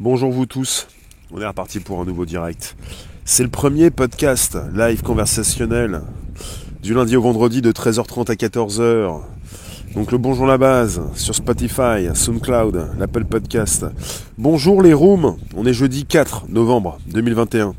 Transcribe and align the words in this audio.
Bonjour 0.00 0.32
vous 0.32 0.44
tous, 0.44 0.88
on 1.30 1.40
est 1.40 1.46
reparti 1.46 1.78
pour 1.78 2.00
un 2.00 2.04
nouveau 2.04 2.26
direct. 2.26 2.76
C'est 3.24 3.44
le 3.44 3.48
premier 3.48 3.92
podcast 3.92 4.58
live 4.74 5.02
conversationnel 5.02 6.02
du 6.82 6.94
lundi 6.94 7.16
au 7.16 7.22
vendredi 7.22 7.62
de 7.62 7.70
13h30 7.70 8.28
à 8.28 8.34
14h. 8.34 9.20
Donc 9.94 10.10
le 10.10 10.18
bonjour 10.18 10.46
la 10.46 10.58
base 10.58 11.00
sur 11.14 11.36
Spotify, 11.36 12.08
SoundCloud, 12.12 12.88
l'Apple 12.98 13.24
Podcast. 13.24 13.86
Bonjour 14.36 14.82
les 14.82 14.92
rooms, 14.92 15.36
on 15.56 15.64
est 15.64 15.72
jeudi 15.72 16.06
4 16.06 16.46
novembre 16.48 16.98
2021. 17.06 17.76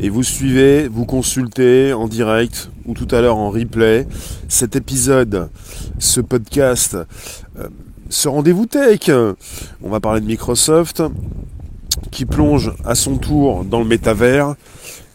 Et 0.00 0.08
vous 0.08 0.22
suivez, 0.22 0.88
vous 0.88 1.04
consultez 1.04 1.92
en 1.92 2.08
direct 2.08 2.70
ou 2.86 2.94
tout 2.94 3.08
à 3.10 3.20
l'heure 3.20 3.36
en 3.36 3.50
replay 3.50 4.08
cet 4.48 4.74
épisode, 4.74 5.50
ce 5.98 6.22
podcast, 6.22 6.96
euh, 7.58 7.68
ce 8.08 8.28
rendez-vous 8.28 8.66
tech. 8.66 9.10
On 9.82 9.88
va 9.88 10.00
parler 10.00 10.20
de 10.20 10.26
Microsoft 10.26 11.02
qui 12.10 12.24
plonge 12.24 12.72
à 12.84 12.94
son 12.94 13.16
tour 13.16 13.64
dans 13.64 13.80
le 13.80 13.86
métavers 13.86 14.54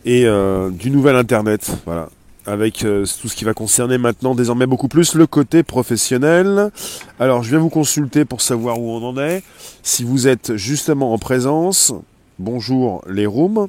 et 0.06 0.26
euh, 0.26 0.70
du 0.70 0.92
nouvel 0.92 1.16
Internet. 1.16 1.72
Voilà. 1.86 2.10
Avec 2.46 2.84
euh, 2.84 3.06
tout 3.22 3.28
ce 3.28 3.36
qui 3.36 3.46
va 3.46 3.54
concerner 3.54 4.00
maintenant 4.00 4.34
désormais 4.34 4.66
beaucoup 4.66 4.88
plus 4.88 5.14
le 5.14 5.28
côté 5.28 5.62
professionnel. 5.64 6.72
Alors 7.20 7.44
je 7.44 7.50
viens 7.50 7.60
vous 7.60 7.70
consulter 7.70 8.26
pour 8.26 8.42
savoir 8.42 8.80
où 8.80 8.90
on 8.90 9.04
en 9.04 9.18
est. 9.18 9.44
Si 9.84 10.04
vous 10.04 10.28
êtes 10.28 10.56
justement 10.56 11.14
en 11.14 11.20
présence, 11.20 11.94
bonjour 12.40 13.04
les 13.08 13.28
rooms. 13.28 13.68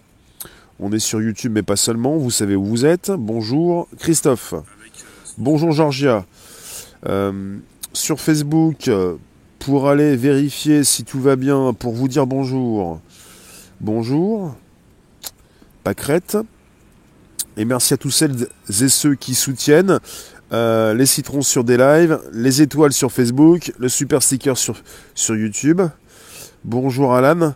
On 0.81 0.91
est 0.91 0.99
sur 0.99 1.21
YouTube 1.21 1.53
mais 1.55 1.63
pas 1.63 1.77
seulement, 1.77 2.17
vous 2.17 2.31
savez 2.31 2.57
où 2.57 2.65
vous 2.65 2.87
êtes. 2.87 3.11
Bonjour 3.11 3.89
Christophe. 3.99 4.55
Bonjour 5.37 5.73
Georgia. 5.73 6.25
Euh, 7.07 7.59
sur 7.93 8.21
Facebook, 8.21 8.91
pour 9.59 9.89
aller 9.89 10.17
vérifier 10.17 10.85
si 10.85 11.05
tout 11.05 11.21
va 11.21 11.37
bien, 11.37 11.73
pour 11.73 11.93
vous 11.93 12.09
dire 12.09 12.27
bonjour. 12.27 13.01
Bonjour. 13.81 14.55
Pâquerette. 15.85 16.37
Et 17.57 17.65
merci 17.65 17.95
à 17.95 17.97
tous 17.97 18.11
celles 18.11 18.49
et 18.69 18.89
ceux 18.89 19.15
qui 19.15 19.35
soutiennent. 19.35 19.99
Euh, 20.53 20.95
les 20.95 21.07
citrons 21.07 21.43
sur 21.43 21.65
des 21.65 21.77
lives, 21.77 22.19
les 22.33 22.63
étoiles 22.63 22.93
sur 22.93 23.11
Facebook, 23.11 23.73
le 23.79 23.89
super 23.89 24.23
sticker 24.23 24.57
sur, 24.57 24.77
sur 25.15 25.35
YouTube. 25.35 25.81
Bonjour 26.65 27.15
Alan, 27.15 27.55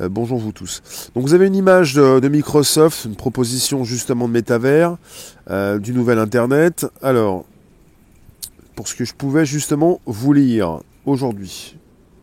euh, 0.00 0.08
bonjour 0.08 0.38
vous 0.38 0.52
tous. 0.52 0.82
Donc 1.14 1.24
vous 1.24 1.34
avez 1.34 1.46
une 1.46 1.54
image 1.54 1.94
de, 1.94 2.28
Microsoft, 2.28 3.04
une 3.04 3.16
proposition 3.16 3.84
justement 3.84 4.28
de 4.28 4.32
métavers, 4.32 4.96
euh, 5.50 5.78
du 5.78 5.92
nouvel 5.92 6.18
Internet. 6.18 6.86
Alors, 7.02 7.44
pour 8.78 8.86
ce 8.86 8.94
que 8.94 9.04
je 9.04 9.12
pouvais 9.12 9.44
justement 9.44 10.00
vous 10.06 10.32
lire 10.32 10.78
aujourd'hui. 11.04 11.76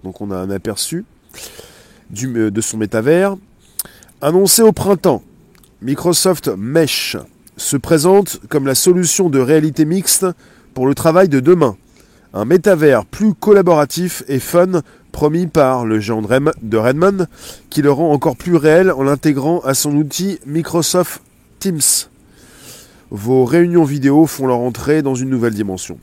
Donc 0.05 0.21
on 0.21 0.31
a 0.31 0.37
un 0.37 0.49
aperçu 0.49 1.03
du, 2.09 2.49
de 2.49 2.61
son 2.61 2.77
métavers. 2.77 3.35
Annoncé 4.21 4.61
au 4.61 4.71
printemps, 4.71 5.21
Microsoft 5.81 6.47
Mesh 6.57 7.17
se 7.57 7.75
présente 7.75 8.39
comme 8.47 8.65
la 8.67 8.73
solution 8.73 9.29
de 9.29 9.37
réalité 9.37 9.83
mixte 9.83 10.25
pour 10.73 10.87
le 10.87 10.95
travail 10.95 11.27
de 11.27 11.41
demain. 11.41 11.75
Un 12.33 12.45
métavers 12.45 13.05
plus 13.05 13.33
collaboratif 13.33 14.23
et 14.29 14.39
fun 14.39 14.81
promis 15.11 15.47
par 15.47 15.83
le 15.83 15.99
géant 15.99 16.21
de 16.21 16.77
Redmond 16.77 17.27
qui 17.69 17.81
le 17.81 17.91
rend 17.91 18.13
encore 18.13 18.37
plus 18.37 18.55
réel 18.55 18.93
en 18.93 19.03
l'intégrant 19.03 19.59
à 19.59 19.73
son 19.73 19.93
outil 19.93 20.39
Microsoft 20.45 21.21
Teams. 21.59 22.07
Vos 23.11 23.43
réunions 23.43 23.83
vidéo 23.83 24.25
font 24.25 24.47
leur 24.47 24.59
entrée 24.59 25.01
dans 25.01 25.15
une 25.15 25.29
nouvelle 25.29 25.53
dimension. 25.53 25.99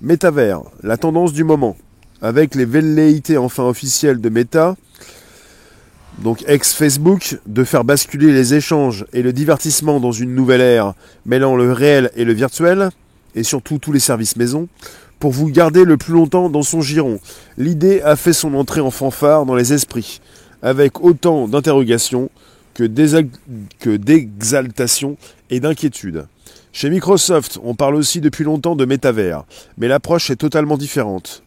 Métavers, 0.00 0.62
la 0.84 0.96
tendance 0.96 1.32
du 1.32 1.42
moment. 1.42 1.76
Avec 2.22 2.54
les 2.54 2.64
velléités 2.64 3.36
enfin 3.36 3.64
officielles 3.64 4.20
de 4.20 4.28
Meta, 4.28 4.76
donc 6.22 6.44
ex-Facebook, 6.46 7.38
de 7.46 7.64
faire 7.64 7.82
basculer 7.82 8.32
les 8.32 8.54
échanges 8.54 9.06
et 9.12 9.22
le 9.22 9.32
divertissement 9.32 9.98
dans 9.98 10.12
une 10.12 10.34
nouvelle 10.34 10.60
ère 10.60 10.94
mêlant 11.26 11.56
le 11.56 11.72
réel 11.72 12.12
et 12.14 12.24
le 12.24 12.32
virtuel, 12.32 12.90
et 13.34 13.42
surtout 13.42 13.78
tous 13.78 13.90
les 13.92 13.98
services 13.98 14.36
maison, 14.36 14.68
pour 15.18 15.32
vous 15.32 15.48
garder 15.48 15.84
le 15.84 15.96
plus 15.96 16.12
longtemps 16.12 16.48
dans 16.48 16.62
son 16.62 16.80
giron. 16.80 17.18
L'idée 17.56 18.00
a 18.02 18.14
fait 18.14 18.32
son 18.32 18.54
entrée 18.54 18.80
en 18.80 18.92
fanfare 18.92 19.46
dans 19.46 19.56
les 19.56 19.72
esprits, 19.72 20.20
avec 20.62 21.00
autant 21.02 21.48
d'interrogations 21.48 22.30
que 22.74 22.84
d'exaltation 23.96 25.16
et 25.50 25.58
d'inquiétude. 25.58 26.26
Chez 26.80 26.90
Microsoft, 26.90 27.58
on 27.64 27.74
parle 27.74 27.96
aussi 27.96 28.20
depuis 28.20 28.44
longtemps 28.44 28.76
de 28.76 28.84
métavers, 28.84 29.42
mais 29.78 29.88
l'approche 29.88 30.30
est 30.30 30.36
totalement 30.36 30.76
différente. 30.76 31.42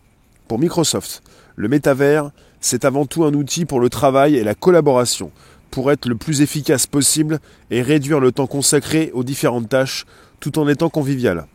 Pour 0.50 0.60
Microsoft, 0.60 1.24
le 1.56 1.70
métavers, 1.70 2.32
c'est 2.60 2.84
avant 2.84 3.06
tout 3.06 3.24
un 3.24 3.34
outil 3.34 3.64
pour 3.64 3.80
le 3.80 3.90
travail 3.90 4.36
et 4.36 4.44
la 4.44 4.56
collaboration, 4.56 5.32
pour 5.70 5.90
être 5.90 6.10
le 6.10 6.16
plus 6.16 6.42
efficace 6.42 6.86
possible 6.86 7.40
et 7.70 7.82
réduire 7.82 8.20
le 8.20 8.34
temps 8.34 8.46
consacré 8.46 9.10
aux 9.14 9.24
différentes 9.24 9.70
tâches 9.70 10.06
tout 10.42 10.60
en 10.60 10.68
étant 10.68 10.90
convivial. 10.90 11.48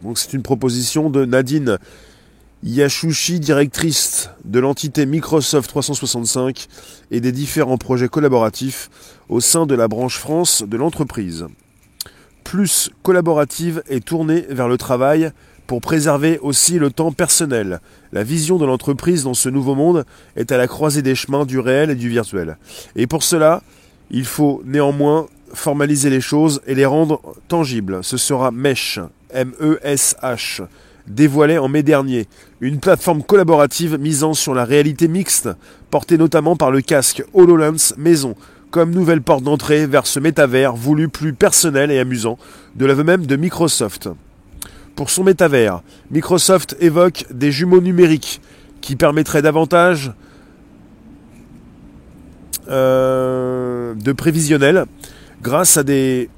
Donc 0.00 0.16
c'est 0.16 0.32
une 0.32 0.42
proposition 0.42 1.10
de 1.10 1.26
Nadine 1.26 1.76
Yashushi, 2.64 3.38
directrice 3.38 4.30
de 4.46 4.60
l'entité 4.60 5.04
Microsoft 5.04 5.68
365 5.68 6.68
et 7.10 7.20
des 7.20 7.32
différents 7.32 7.76
projets 7.76 8.08
collaboratifs 8.08 8.88
au 9.28 9.42
sein 9.42 9.66
de 9.66 9.74
la 9.74 9.88
branche 9.88 10.16
France 10.16 10.64
de 10.66 10.78
l'entreprise 10.78 11.48
plus 12.46 12.90
collaborative 13.02 13.82
et 13.88 14.00
tournée 14.00 14.46
vers 14.48 14.68
le 14.68 14.78
travail 14.78 15.32
pour 15.66 15.80
préserver 15.80 16.38
aussi 16.38 16.78
le 16.78 16.92
temps 16.92 17.10
personnel. 17.10 17.80
La 18.12 18.22
vision 18.22 18.56
de 18.56 18.64
l'entreprise 18.64 19.24
dans 19.24 19.34
ce 19.34 19.48
nouveau 19.48 19.74
monde 19.74 20.04
est 20.36 20.52
à 20.52 20.56
la 20.56 20.68
croisée 20.68 21.02
des 21.02 21.16
chemins 21.16 21.44
du 21.44 21.58
réel 21.58 21.90
et 21.90 21.96
du 21.96 22.08
virtuel. 22.08 22.56
Et 22.94 23.08
pour 23.08 23.24
cela, 23.24 23.62
il 24.12 24.24
faut 24.24 24.62
néanmoins 24.64 25.26
formaliser 25.54 26.08
les 26.08 26.20
choses 26.20 26.60
et 26.68 26.76
les 26.76 26.86
rendre 26.86 27.20
tangibles. 27.48 28.04
Ce 28.04 28.16
sera 28.16 28.52
Mesh, 28.52 29.00
M-E-S-H, 29.30 30.62
dévoilé 31.08 31.58
en 31.58 31.66
mai 31.66 31.82
dernier, 31.82 32.28
une 32.60 32.78
plateforme 32.78 33.24
collaborative 33.24 33.98
misant 33.98 34.34
sur 34.34 34.54
la 34.54 34.64
réalité 34.64 35.08
mixte, 35.08 35.48
portée 35.90 36.16
notamment 36.16 36.54
par 36.54 36.70
le 36.70 36.80
casque 36.80 37.24
HoloLens 37.34 37.94
Maison, 37.96 38.36
nouvelle 38.84 39.22
porte 39.22 39.42
d'entrée 39.42 39.86
vers 39.86 40.06
ce 40.06 40.20
métavers 40.20 40.74
voulu 40.74 41.08
plus 41.08 41.32
personnel 41.32 41.90
et 41.90 41.98
amusant, 41.98 42.38
de 42.74 42.84
l'aveu 42.84 43.04
même 43.04 43.26
de 43.26 43.36
Microsoft. 43.36 44.08
Pour 44.94 45.10
son 45.10 45.24
métavers, 45.24 45.82
Microsoft 46.10 46.76
évoque 46.80 47.26
des 47.30 47.52
jumeaux 47.52 47.80
numériques 47.80 48.40
qui 48.80 48.96
permettraient 48.96 49.42
davantage 49.42 50.12
euh, 52.68 53.94
de 53.94 54.12
prévisionnel 54.12 54.86
grâce 55.42 55.76
à 55.76 55.82
des 55.82 56.28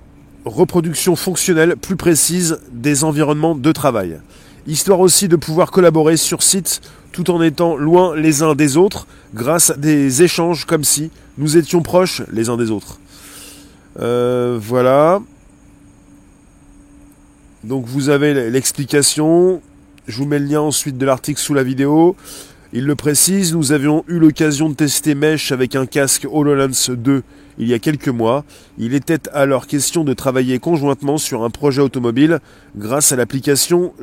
reproductions 0.44 1.16
fonctionnelles 1.16 1.76
plus 1.76 1.96
précises 1.96 2.60
des 2.72 3.04
environnements 3.04 3.54
de 3.54 3.72
travail. 3.72 4.20
Histoire 4.66 5.00
aussi 5.00 5.28
de 5.28 5.36
pouvoir 5.36 5.70
collaborer 5.70 6.16
sur 6.16 6.42
site 6.42 6.80
tout 7.12 7.30
en 7.30 7.40
étant 7.42 7.76
loin 7.76 8.14
les 8.14 8.42
uns 8.42 8.54
des 8.54 8.76
autres 8.76 9.06
grâce 9.34 9.70
à 9.70 9.74
des 9.74 10.22
échanges 10.22 10.66
comme 10.66 10.84
si 10.84 11.10
nous 11.38 11.56
étions 11.56 11.82
proches 11.82 12.22
les 12.30 12.48
uns 12.50 12.56
des 12.56 12.70
autres. 12.70 12.98
Euh, 13.98 14.58
voilà. 14.60 15.20
Donc 17.64 17.86
vous 17.86 18.08
avez 18.10 18.50
l'explication. 18.50 19.62
Je 20.06 20.16
vous 20.18 20.26
mets 20.26 20.38
le 20.38 20.46
lien 20.46 20.60
ensuite 20.60 20.98
de 20.98 21.06
l'article 21.06 21.40
sous 21.40 21.54
la 21.54 21.62
vidéo. 21.62 22.16
Il 22.72 22.84
le 22.84 22.94
précise, 22.96 23.54
nous 23.54 23.72
avions 23.72 24.04
eu 24.08 24.18
l'occasion 24.18 24.68
de 24.68 24.74
tester 24.74 25.14
Mesh 25.14 25.52
avec 25.52 25.74
un 25.74 25.86
casque 25.86 26.26
HoloLens 26.30 26.90
2 26.90 27.22
il 27.58 27.66
y 27.66 27.74
a 27.74 27.78
quelques 27.78 28.08
mois. 28.08 28.44
Il 28.78 28.94
était 28.94 29.28
alors 29.32 29.66
question 29.66 30.04
de 30.04 30.14
travailler 30.14 30.58
conjointement 30.58 31.18
sur 31.18 31.42
un 31.42 31.50
projet 31.50 31.82
automobile 31.82 32.40
grâce 32.76 33.10
à 33.12 33.16
l'application 33.16 33.94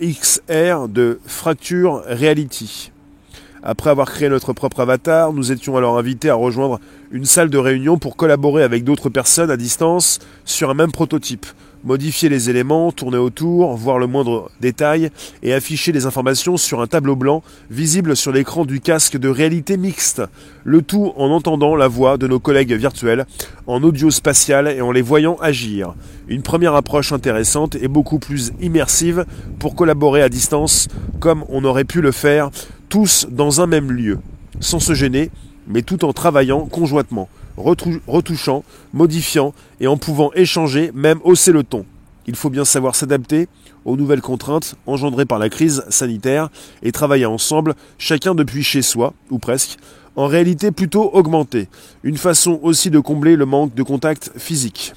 XR 0.00 0.88
de 0.88 1.18
Fracture 1.26 2.02
Reality. 2.06 2.91
Après 3.64 3.90
avoir 3.90 4.10
créé 4.10 4.28
notre 4.28 4.52
propre 4.52 4.80
avatar, 4.80 5.32
nous 5.32 5.52
étions 5.52 5.76
alors 5.76 5.96
invités 5.96 6.28
à 6.30 6.34
rejoindre 6.34 6.80
une 7.12 7.24
salle 7.24 7.48
de 7.48 7.58
réunion 7.58 7.96
pour 7.96 8.16
collaborer 8.16 8.64
avec 8.64 8.82
d'autres 8.82 9.08
personnes 9.08 9.52
à 9.52 9.56
distance 9.56 10.18
sur 10.44 10.68
un 10.70 10.74
même 10.74 10.90
prototype, 10.90 11.46
modifier 11.84 12.28
les 12.28 12.50
éléments, 12.50 12.90
tourner 12.90 13.18
autour, 13.18 13.76
voir 13.76 14.00
le 14.00 14.08
moindre 14.08 14.50
détail 14.60 15.10
et 15.44 15.54
afficher 15.54 15.92
les 15.92 16.06
informations 16.06 16.56
sur 16.56 16.80
un 16.80 16.88
tableau 16.88 17.14
blanc 17.14 17.44
visible 17.70 18.16
sur 18.16 18.32
l'écran 18.32 18.64
du 18.64 18.80
casque 18.80 19.16
de 19.16 19.28
réalité 19.28 19.76
mixte, 19.76 20.22
le 20.64 20.82
tout 20.82 21.12
en 21.16 21.30
entendant 21.30 21.76
la 21.76 21.86
voix 21.86 22.16
de 22.16 22.26
nos 22.26 22.40
collègues 22.40 22.72
virtuels 22.72 23.26
en 23.68 23.84
audio 23.84 24.10
spatial 24.10 24.66
et 24.66 24.80
en 24.80 24.90
les 24.90 25.02
voyant 25.02 25.36
agir. 25.40 25.94
Une 26.26 26.42
première 26.42 26.74
approche 26.74 27.12
intéressante 27.12 27.76
et 27.76 27.86
beaucoup 27.86 28.18
plus 28.18 28.50
immersive 28.60 29.24
pour 29.60 29.76
collaborer 29.76 30.22
à 30.22 30.28
distance 30.28 30.88
comme 31.20 31.44
on 31.48 31.64
aurait 31.64 31.84
pu 31.84 32.00
le 32.00 32.10
faire 32.10 32.50
tous 32.92 33.26
dans 33.30 33.62
un 33.62 33.66
même 33.66 33.90
lieu, 33.90 34.18
sans 34.60 34.78
se 34.78 34.92
gêner, 34.92 35.30
mais 35.66 35.80
tout 35.80 36.04
en 36.04 36.12
travaillant 36.12 36.66
conjointement, 36.66 37.30
retouchant, 37.56 38.64
modifiant 38.92 39.54
et 39.80 39.86
en 39.86 39.96
pouvant 39.96 40.30
échanger, 40.34 40.90
même 40.92 41.18
hausser 41.24 41.52
le 41.52 41.64
ton. 41.64 41.86
il 42.26 42.36
faut 42.36 42.50
bien 42.50 42.66
savoir 42.66 42.94
s'adapter 42.94 43.48
aux 43.86 43.96
nouvelles 43.96 44.20
contraintes 44.20 44.74
engendrées 44.84 45.24
par 45.24 45.38
la 45.38 45.48
crise 45.48 45.86
sanitaire 45.88 46.50
et 46.82 46.92
travailler 46.92 47.24
ensemble, 47.24 47.76
chacun 47.96 48.34
depuis 48.34 48.62
chez 48.62 48.82
soi, 48.82 49.14
ou 49.30 49.38
presque, 49.38 49.78
en 50.14 50.26
réalité 50.26 50.70
plutôt 50.70 51.14
augmentée, 51.14 51.68
une 52.02 52.18
façon 52.18 52.60
aussi 52.62 52.90
de 52.90 52.98
combler 52.98 53.36
le 53.36 53.46
manque 53.46 53.74
de 53.74 53.82
contact 53.82 54.32
physique. 54.36 54.92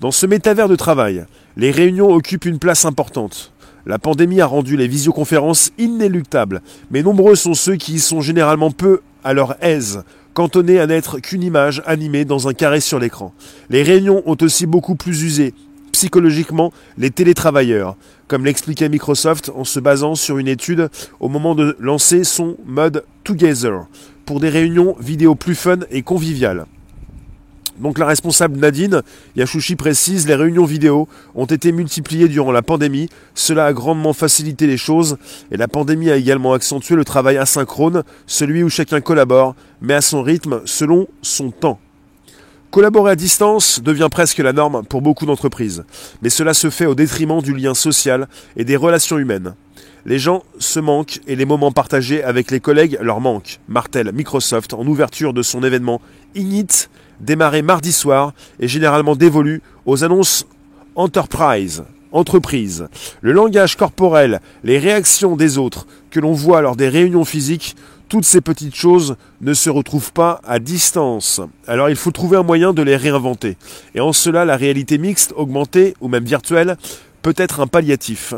Dans 0.00 0.12
ce 0.12 0.24
métavers 0.24 0.70
de 0.70 0.76
travail, 0.76 1.26
les 1.58 1.72
réunions 1.72 2.10
occupent 2.10 2.46
une 2.46 2.58
place 2.58 2.86
importante. 2.86 3.51
La 3.84 3.98
pandémie 3.98 4.40
a 4.40 4.46
rendu 4.46 4.76
les 4.76 4.86
visioconférences 4.86 5.72
inéluctables, 5.76 6.62
mais 6.90 7.02
nombreux 7.02 7.34
sont 7.34 7.54
ceux 7.54 7.76
qui 7.76 7.94
y 7.94 8.00
sont 8.00 8.20
généralement 8.20 8.70
peu 8.70 9.00
à 9.24 9.32
leur 9.32 9.56
aise, 9.60 10.04
cantonnés 10.34 10.78
à 10.78 10.86
n'être 10.86 11.18
qu'une 11.18 11.42
image 11.42 11.82
animée 11.84 12.24
dans 12.24 12.48
un 12.48 12.54
carré 12.54 12.80
sur 12.80 12.98
l'écran. 12.98 13.34
Les 13.70 13.82
réunions 13.82 14.22
ont 14.26 14.36
aussi 14.40 14.66
beaucoup 14.66 14.94
plus 14.94 15.22
usé 15.22 15.54
psychologiquement 15.90 16.72
les 16.96 17.10
télétravailleurs, 17.10 17.96
comme 18.26 18.44
l'expliquait 18.44 18.88
Microsoft 18.88 19.50
en 19.54 19.64
se 19.64 19.78
basant 19.78 20.14
sur 20.14 20.38
une 20.38 20.48
étude 20.48 20.88
au 21.20 21.28
moment 21.28 21.54
de 21.54 21.76
lancer 21.78 22.24
son 22.24 22.56
mode 22.64 23.04
Together, 23.24 23.86
pour 24.24 24.40
des 24.40 24.48
réunions 24.48 24.96
vidéo 24.98 25.34
plus 25.34 25.54
fun 25.54 25.80
et 25.90 26.02
conviviales. 26.02 26.66
Donc 27.78 27.98
la 27.98 28.06
responsable 28.06 28.58
Nadine 28.58 29.02
Yachouchi 29.34 29.76
précise, 29.76 30.26
les 30.26 30.34
réunions 30.34 30.64
vidéo 30.64 31.08
ont 31.34 31.46
été 31.46 31.72
multipliées 31.72 32.28
durant 32.28 32.52
la 32.52 32.62
pandémie, 32.62 33.08
cela 33.34 33.66
a 33.66 33.72
grandement 33.72 34.12
facilité 34.12 34.66
les 34.66 34.76
choses 34.76 35.16
et 35.50 35.56
la 35.56 35.68
pandémie 35.68 36.10
a 36.10 36.16
également 36.16 36.52
accentué 36.52 36.94
le 36.96 37.04
travail 37.04 37.38
asynchrone, 37.38 38.02
celui 38.26 38.62
où 38.62 38.68
chacun 38.68 39.00
collabore, 39.00 39.54
mais 39.80 39.94
à 39.94 40.00
son 40.00 40.22
rythme, 40.22 40.60
selon 40.64 41.08
son 41.22 41.50
temps. 41.50 41.78
Collaborer 42.70 43.12
à 43.12 43.16
distance 43.16 43.82
devient 43.82 44.08
presque 44.10 44.38
la 44.38 44.54
norme 44.54 44.82
pour 44.84 45.02
beaucoup 45.02 45.26
d'entreprises, 45.26 45.84
mais 46.22 46.30
cela 46.30 46.54
se 46.54 46.70
fait 46.70 46.86
au 46.86 46.94
détriment 46.94 47.42
du 47.42 47.54
lien 47.54 47.74
social 47.74 48.28
et 48.56 48.64
des 48.64 48.76
relations 48.76 49.18
humaines. 49.18 49.54
Les 50.04 50.18
gens 50.18 50.42
se 50.58 50.80
manquent 50.80 51.20
et 51.28 51.36
les 51.36 51.44
moments 51.44 51.70
partagés 51.70 52.24
avec 52.24 52.50
les 52.50 52.60
collègues 52.60 52.98
leur 53.00 53.20
manquent, 53.20 53.60
martèle 53.68 54.10
Microsoft 54.12 54.74
en 54.74 54.84
ouverture 54.86 55.32
de 55.32 55.42
son 55.42 55.62
événement 55.62 56.00
Ignite, 56.34 56.90
démarré 57.20 57.62
mardi 57.62 57.92
soir 57.92 58.32
et 58.60 58.68
généralement 58.68 59.16
dévolu 59.16 59.62
aux 59.86 60.04
annonces 60.04 60.46
Enterprise, 60.94 61.84
entreprise. 62.12 62.88
Le 63.22 63.32
langage 63.32 63.76
corporel, 63.76 64.40
les 64.62 64.78
réactions 64.78 65.36
des 65.36 65.56
autres 65.56 65.86
que 66.10 66.20
l'on 66.20 66.32
voit 66.32 66.60
lors 66.60 66.76
des 66.76 66.90
réunions 66.90 67.24
physiques 67.24 67.76
toutes 68.12 68.26
ces 68.26 68.42
petites 68.42 68.74
choses 68.74 69.16
ne 69.40 69.54
se 69.54 69.70
retrouvent 69.70 70.12
pas 70.12 70.42
à 70.44 70.58
distance. 70.58 71.40
Alors 71.66 71.88
il 71.88 71.96
faut 71.96 72.10
trouver 72.10 72.36
un 72.36 72.42
moyen 72.42 72.74
de 72.74 72.82
les 72.82 72.96
réinventer. 72.96 73.56
Et 73.94 74.00
en 74.00 74.12
cela, 74.12 74.44
la 74.44 74.58
réalité 74.58 74.98
mixte, 74.98 75.32
augmentée 75.34 75.94
ou 76.02 76.08
même 76.08 76.26
virtuelle 76.26 76.76
peut 77.22 77.32
être 77.38 77.60
un 77.60 77.66
palliatif. 77.66 78.34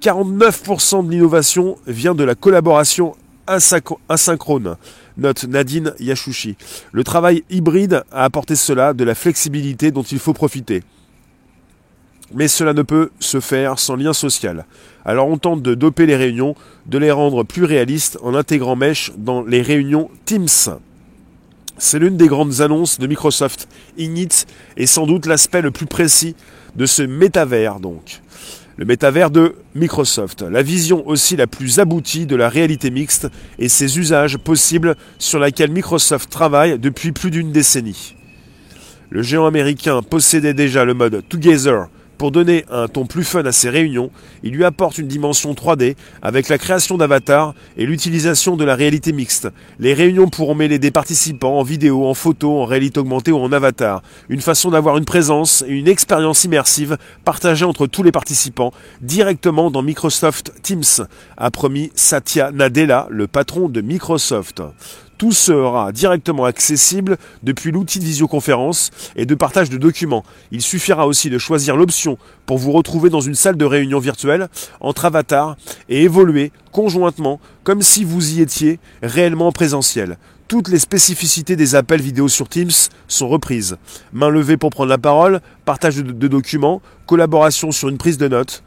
49% 0.00 1.04
de 1.04 1.10
l'innovation 1.10 1.76
vient 1.86 2.14
de 2.14 2.24
la 2.24 2.34
collaboration 2.34 3.14
asynchrone, 3.46 4.76
note 5.20 5.44
Nadine 5.44 5.94
Yachouchi. 6.00 6.56
Le 6.92 7.04
travail 7.04 7.44
hybride 7.50 8.02
a 8.10 8.24
apporté 8.24 8.56
cela, 8.56 8.92
de 8.92 9.04
la 9.04 9.14
flexibilité 9.14 9.90
dont 9.90 10.02
il 10.02 10.18
faut 10.18 10.32
profiter. 10.32 10.82
Mais 12.32 12.48
cela 12.48 12.72
ne 12.72 12.82
peut 12.82 13.10
se 13.18 13.40
faire 13.40 13.78
sans 13.78 13.96
lien 13.96 14.12
social. 14.12 14.66
Alors 15.04 15.28
on 15.28 15.38
tente 15.38 15.62
de 15.62 15.74
doper 15.74 16.06
les 16.06 16.16
réunions, 16.16 16.54
de 16.86 16.98
les 16.98 17.10
rendre 17.10 17.44
plus 17.44 17.64
réalistes 17.64 18.18
en 18.22 18.34
intégrant 18.34 18.76
Mesh 18.76 19.12
dans 19.16 19.42
les 19.42 19.62
réunions 19.62 20.10
Teams. 20.24 20.78
C'est 21.78 21.98
l'une 21.98 22.16
des 22.16 22.28
grandes 22.28 22.60
annonces 22.60 22.98
de 22.98 23.06
Microsoft. 23.06 23.66
Ignite 23.96 24.46
est 24.76 24.86
sans 24.86 25.06
doute 25.06 25.26
l'aspect 25.26 25.62
le 25.62 25.70
plus 25.70 25.86
précis 25.86 26.36
de 26.76 26.86
ce 26.86 27.02
métavers 27.02 27.80
donc. 27.80 28.20
Le 28.80 28.86
métavers 28.86 29.30
de 29.30 29.56
Microsoft, 29.74 30.40
la 30.40 30.62
vision 30.62 31.06
aussi 31.06 31.36
la 31.36 31.46
plus 31.46 31.80
aboutie 31.80 32.24
de 32.24 32.34
la 32.34 32.48
réalité 32.48 32.90
mixte 32.90 33.28
et 33.58 33.68
ses 33.68 33.98
usages 33.98 34.38
possibles 34.38 34.96
sur 35.18 35.38
laquelle 35.38 35.70
Microsoft 35.70 36.30
travaille 36.30 36.78
depuis 36.78 37.12
plus 37.12 37.30
d'une 37.30 37.52
décennie. 37.52 38.16
Le 39.10 39.20
géant 39.20 39.44
américain 39.44 40.00
possédait 40.00 40.54
déjà 40.54 40.86
le 40.86 40.94
mode 40.94 41.22
Together 41.28 41.88
pour 42.20 42.32
donner 42.32 42.66
un 42.70 42.86
ton 42.86 43.06
plus 43.06 43.24
fun 43.24 43.46
à 43.46 43.50
ses 43.50 43.70
réunions, 43.70 44.10
il 44.42 44.52
lui 44.52 44.66
apporte 44.66 44.98
une 44.98 45.08
dimension 45.08 45.54
3D 45.54 45.96
avec 46.20 46.50
la 46.50 46.58
création 46.58 46.98
d'avatars 46.98 47.54
et 47.78 47.86
l'utilisation 47.86 48.56
de 48.56 48.64
la 48.66 48.74
réalité 48.74 49.14
mixte. 49.14 49.48
Les 49.78 49.94
réunions 49.94 50.28
pourront 50.28 50.54
mêler 50.54 50.78
des 50.78 50.90
participants 50.90 51.58
en 51.58 51.62
vidéo, 51.62 52.06
en 52.06 52.12
photo, 52.12 52.60
en 52.60 52.66
réalité 52.66 53.00
augmentée 53.00 53.32
ou 53.32 53.38
en 53.38 53.50
avatar. 53.52 54.02
Une 54.28 54.42
façon 54.42 54.70
d'avoir 54.70 54.98
une 54.98 55.06
présence 55.06 55.64
et 55.66 55.72
une 55.72 55.88
expérience 55.88 56.44
immersive 56.44 56.98
partagée 57.24 57.64
entre 57.64 57.86
tous 57.86 58.02
les 58.02 58.12
participants 58.12 58.74
directement 59.00 59.70
dans 59.70 59.80
Microsoft 59.80 60.52
Teams, 60.60 61.06
a 61.38 61.50
promis 61.50 61.90
Satya 61.94 62.52
Nadella, 62.52 63.08
le 63.08 63.28
patron 63.28 63.70
de 63.70 63.80
Microsoft. 63.80 64.60
Tout 65.20 65.32
sera 65.32 65.92
directement 65.92 66.46
accessible 66.46 67.18
depuis 67.42 67.72
l'outil 67.72 67.98
de 67.98 68.04
visioconférence 68.04 68.90
et 69.16 69.26
de 69.26 69.34
partage 69.34 69.68
de 69.68 69.76
documents. 69.76 70.24
Il 70.50 70.62
suffira 70.62 71.06
aussi 71.06 71.28
de 71.28 71.36
choisir 71.36 71.76
l'option 71.76 72.16
pour 72.46 72.56
vous 72.56 72.72
retrouver 72.72 73.10
dans 73.10 73.20
une 73.20 73.34
salle 73.34 73.58
de 73.58 73.66
réunion 73.66 73.98
virtuelle 73.98 74.48
entre 74.80 75.04
avatars 75.04 75.58
et 75.90 76.04
évoluer 76.04 76.52
conjointement 76.72 77.38
comme 77.64 77.82
si 77.82 78.02
vous 78.02 78.32
y 78.32 78.40
étiez 78.40 78.78
réellement 79.02 79.48
en 79.48 79.52
présentiel. 79.52 80.16
Toutes 80.48 80.68
les 80.68 80.78
spécificités 80.78 81.54
des 81.54 81.74
appels 81.74 82.00
vidéo 82.00 82.26
sur 82.26 82.48
Teams 82.48 82.70
sont 83.06 83.28
reprises. 83.28 83.76
Main 84.14 84.30
levée 84.30 84.56
pour 84.56 84.70
prendre 84.70 84.88
la 84.88 84.96
parole, 84.96 85.42
partage 85.66 85.96
de, 85.96 86.12
de 86.12 86.28
documents, 86.28 86.80
collaboration 87.04 87.72
sur 87.72 87.90
une 87.90 87.98
prise 87.98 88.16
de 88.16 88.26
notes. 88.26 88.62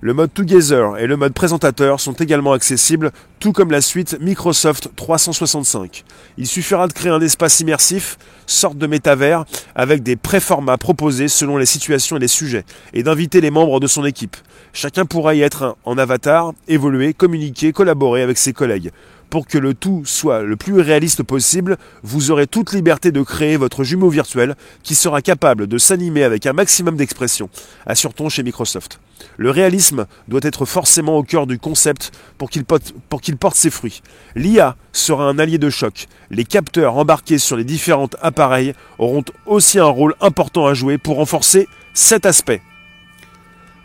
Le 0.00 0.14
mode 0.14 0.32
Together 0.32 0.96
et 0.98 1.08
le 1.08 1.16
mode 1.16 1.32
présentateur 1.32 1.98
sont 1.98 2.12
également 2.12 2.52
accessibles, 2.52 3.10
tout 3.40 3.50
comme 3.50 3.72
la 3.72 3.80
suite 3.80 4.16
Microsoft 4.20 4.90
365. 4.94 6.04
Il 6.36 6.46
suffira 6.46 6.86
de 6.86 6.92
créer 6.92 7.10
un 7.10 7.20
espace 7.20 7.58
immersif, 7.58 8.16
sorte 8.46 8.78
de 8.78 8.86
métavers, 8.86 9.44
avec 9.74 10.04
des 10.04 10.14
préformats 10.14 10.78
proposés 10.78 11.26
selon 11.26 11.56
les 11.56 11.66
situations 11.66 12.16
et 12.16 12.20
les 12.20 12.28
sujets, 12.28 12.64
et 12.92 13.02
d'inviter 13.02 13.40
les 13.40 13.50
membres 13.50 13.80
de 13.80 13.88
son 13.88 14.04
équipe. 14.04 14.36
Chacun 14.72 15.04
pourra 15.04 15.34
y 15.34 15.42
être 15.42 15.76
en 15.84 15.98
avatar, 15.98 16.52
évoluer, 16.68 17.12
communiquer, 17.12 17.72
collaborer 17.72 18.22
avec 18.22 18.38
ses 18.38 18.52
collègues. 18.52 18.92
Pour 19.30 19.46
que 19.46 19.58
le 19.58 19.74
tout 19.74 20.02
soit 20.06 20.42
le 20.42 20.56
plus 20.56 20.80
réaliste 20.80 21.22
possible, 21.22 21.76
vous 22.02 22.30
aurez 22.30 22.46
toute 22.46 22.72
liberté 22.72 23.12
de 23.12 23.22
créer 23.22 23.56
votre 23.56 23.84
jumeau 23.84 24.08
virtuel 24.08 24.56
qui 24.82 24.94
sera 24.94 25.20
capable 25.20 25.66
de 25.66 25.76
s'animer 25.76 26.24
avec 26.24 26.46
un 26.46 26.54
maximum 26.54 26.96
d'expression, 26.96 27.50
assure-t-on 27.86 28.28
chez 28.30 28.42
Microsoft. 28.42 29.00
Le 29.36 29.50
réalisme 29.50 30.06
doit 30.28 30.40
être 30.42 30.64
forcément 30.64 31.16
au 31.16 31.22
cœur 31.22 31.46
du 31.46 31.58
concept 31.58 32.12
pour 32.38 32.48
qu'il 32.48 32.64
porte, 32.64 32.94
porte 33.38 33.56
ses 33.56 33.70
fruits. 33.70 34.02
L'IA 34.34 34.76
sera 34.92 35.24
un 35.24 35.38
allié 35.38 35.58
de 35.58 35.70
choc. 35.70 36.06
Les 36.30 36.44
capteurs 36.44 36.96
embarqués 36.96 37.38
sur 37.38 37.56
les 37.56 37.64
différents 37.64 38.10
appareils 38.22 38.74
auront 38.98 39.24
aussi 39.46 39.78
un 39.78 39.84
rôle 39.84 40.14
important 40.20 40.66
à 40.66 40.74
jouer 40.74 40.98
pour 40.98 41.16
renforcer 41.16 41.68
cet 41.92 42.26
aspect. 42.26 42.62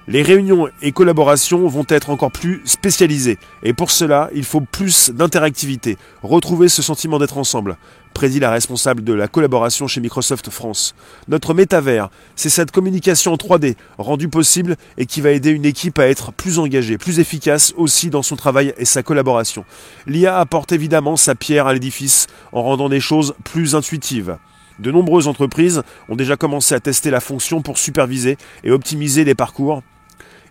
Les 0.06 0.22
réunions 0.22 0.68
et 0.82 0.92
collaborations 0.92 1.66
vont 1.70 1.86
être 1.88 2.10
encore 2.10 2.32
plus 2.32 2.62
spécialisées, 2.66 3.38
et 3.64 3.72
pour 3.72 3.90
cela, 3.90 4.30
il 4.36 4.44
faut 4.44 4.60
plus 4.60 5.12
d'interactivité, 5.12 5.98
retrouver 6.22 6.68
ce 6.68 6.82
sentiment 6.82 7.20
d'être 7.20 7.38
ensemble, 7.38 7.78
prédit 8.14 8.42
la 8.42 8.52
responsable 8.52 9.06
de 9.06 9.14
la 9.14 9.30
collaboration 9.30 9.88
chez 9.88 10.02
Microsoft 10.02 10.50
France. 10.50 10.94
Notre 11.30 11.54
métavers, 11.54 12.10
c'est 12.36 12.50
cette 12.50 12.72
communication 12.72 13.32
en 13.32 13.38
3D 13.38 13.76
rendue 13.98 14.28
possible 14.28 14.76
et 14.98 15.06
qui 15.06 15.22
va 15.22 15.32
aider 15.32 15.52
une 15.52 15.64
équipe 15.64 15.98
à 15.98 16.10
être 16.10 16.34
plus 16.34 16.60
engagée, 16.60 16.98
plus 16.98 17.20
efficace 17.20 17.74
aussi 17.78 18.10
dans 18.10 18.24
son 18.24 18.36
travail 18.36 18.74
et 18.78 18.86
sa 18.86 19.04
collaboration. 19.04 19.64
L'IA 20.06 20.38
apporte 20.38 20.74
évidemment 20.74 21.16
sa 21.16 21.34
pierre 21.34 21.68
à 21.68 21.74
l'édifice 21.74 22.28
en 22.52 22.62
rendant 22.62 22.90
les 22.90 23.00
choses 23.00 23.36
plus 23.46 23.74
intuitives. 23.74 24.38
De 24.80 24.92
nombreuses 24.92 25.28
entreprises 25.28 25.82
ont 26.10 26.18
déjà 26.18 26.36
commencé 26.36 26.76
à 26.76 26.82
tester 26.82 27.10
la 27.10 27.22
fonction 27.22 27.62
pour 27.62 27.78
superviser 27.78 28.38
et 28.66 28.72
optimiser 28.72 29.24
les 29.24 29.36
parcours 29.36 29.82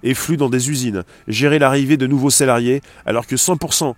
et 0.03 0.15
flux 0.15 0.37
dans 0.37 0.49
des 0.49 0.71
usines, 0.71 1.05
gérer 1.29 1.59
l'arrivée 1.59 1.97
de 1.97 2.07
nouveaux 2.07 2.31
salariés, 2.31 2.83
alors 3.07 3.27
que 3.27 3.37
100% 3.37 3.95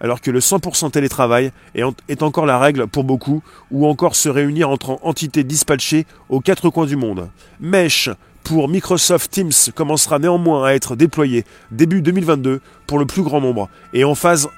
alors 0.00 0.20
que 0.20 0.30
le 0.30 0.40
100% 0.40 0.90
télétravail 0.90 1.50
est 1.74 2.22
encore 2.22 2.44
la 2.44 2.58
règle 2.58 2.86
pour 2.88 3.04
beaucoup, 3.04 3.42
ou 3.70 3.86
encore 3.86 4.16
se 4.16 4.28
réunir 4.28 4.68
entre 4.68 4.98
entités 5.02 5.44
dispatchées 5.44 6.04
aux 6.28 6.40
quatre 6.40 6.68
coins 6.68 6.84
du 6.84 6.96
monde. 6.96 7.30
Mesh 7.60 8.10
pour 8.42 8.68
Microsoft 8.68 9.30
Teams 9.30 9.52
commencera 9.74 10.18
néanmoins 10.18 10.66
à 10.66 10.72
être 10.72 10.96
déployé 10.96 11.44
début 11.70 12.02
2022 12.02 12.60
pour 12.86 12.98
le 12.98 13.06
plus 13.06 13.22
grand 13.22 13.40
nombre, 13.40 13.70
et 13.94 14.04
en 14.04 14.14
phase 14.14 14.48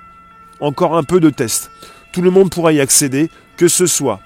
encore 0.58 0.96
un 0.96 1.04
peu 1.04 1.20
de 1.20 1.30
test. 1.30 1.70
Tout 2.12 2.22
le 2.22 2.30
monde 2.30 2.50
pourra 2.50 2.72
y 2.72 2.80
accéder, 2.80 3.30
que 3.56 3.68
ce 3.68 3.86
soit 3.86 4.20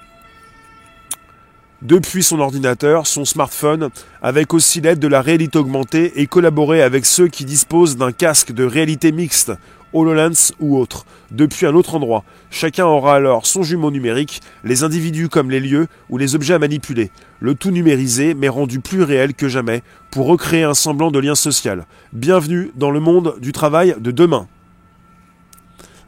depuis 1.81 2.23
son 2.23 2.39
ordinateur, 2.39 3.07
son 3.07 3.25
smartphone, 3.25 3.89
avec 4.21 4.53
aussi 4.53 4.81
l'aide 4.81 4.99
de 4.99 5.07
la 5.07 5.21
réalité 5.21 5.57
augmentée 5.57 6.21
et 6.21 6.27
collaborer 6.27 6.81
avec 6.81 7.05
ceux 7.05 7.27
qui 7.27 7.45
disposent 7.45 7.97
d'un 7.97 8.11
casque 8.11 8.51
de 8.51 8.63
réalité 8.63 9.11
mixte 9.11 9.51
HoloLens 9.93 10.53
ou 10.59 10.77
autre, 10.77 11.05
depuis 11.31 11.65
un 11.65 11.75
autre 11.75 11.95
endroit. 11.95 12.23
Chacun 12.49 12.85
aura 12.85 13.15
alors 13.15 13.45
son 13.45 13.63
jumeau 13.63 13.91
numérique, 13.91 14.41
les 14.63 14.83
individus 14.83 15.27
comme 15.27 15.51
les 15.51 15.59
lieux 15.59 15.87
ou 16.09 16.17
les 16.17 16.35
objets 16.35 16.53
à 16.53 16.59
manipuler. 16.59 17.11
Le 17.39 17.55
tout 17.55 17.71
numérisé 17.71 18.33
mais 18.33 18.49
rendu 18.49 18.79
plus 18.79 19.03
réel 19.03 19.33
que 19.33 19.49
jamais 19.49 19.83
pour 20.11 20.27
recréer 20.27 20.63
un 20.63 20.73
semblant 20.73 21.11
de 21.11 21.19
lien 21.19 21.35
social. 21.35 21.85
Bienvenue 22.13 22.71
dans 22.75 22.91
le 22.91 22.99
monde 22.99 23.35
du 23.41 23.51
travail 23.51 23.95
de 23.99 24.11
demain. 24.11 24.47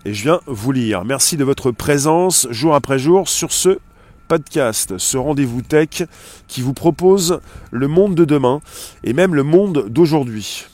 Et 0.06 0.13
je 0.13 0.24
viens 0.24 0.42
vous 0.48 0.72
lire. 0.72 1.06
Merci 1.06 1.38
de 1.38 1.44
votre 1.44 1.72
présence 1.72 2.48
jour 2.51 2.75
après 2.75 3.00
jour 3.00 3.30
sur 3.30 3.51
ce 3.51 3.80
podcast, 4.27 4.98
ce 4.98 5.18
rendez-vous 5.18 5.62
tech 5.62 6.03
qui 6.48 6.62
vous 6.62 6.74
propose 6.74 7.39
le 7.72 7.88
monde 7.88 8.15
de 8.15 8.25
demain 8.25 8.62
et 9.03 9.13
même 9.13 9.36
le 9.36 9.44
monde 9.44 9.88
d'aujourd'hui. 9.89 10.65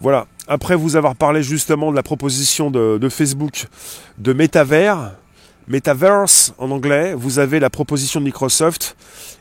Voilà, 0.00 0.26
après 0.48 0.74
vous 0.74 0.96
avoir 0.96 1.14
parlé 1.14 1.42
justement 1.42 1.90
de 1.90 1.96
la 1.96 2.02
proposition 2.02 2.70
de, 2.70 3.08
Facebook 3.08 3.66
de 4.18 4.32
Metaverse, 4.32 5.12
Metaverse 5.68 6.54
en 6.58 6.72
anglais, 6.72 7.14
vous 7.14 7.38
avez 7.38 7.60
la 7.60 7.70
proposition 7.70 8.18
de 8.18 8.24
Microsoft 8.24 8.96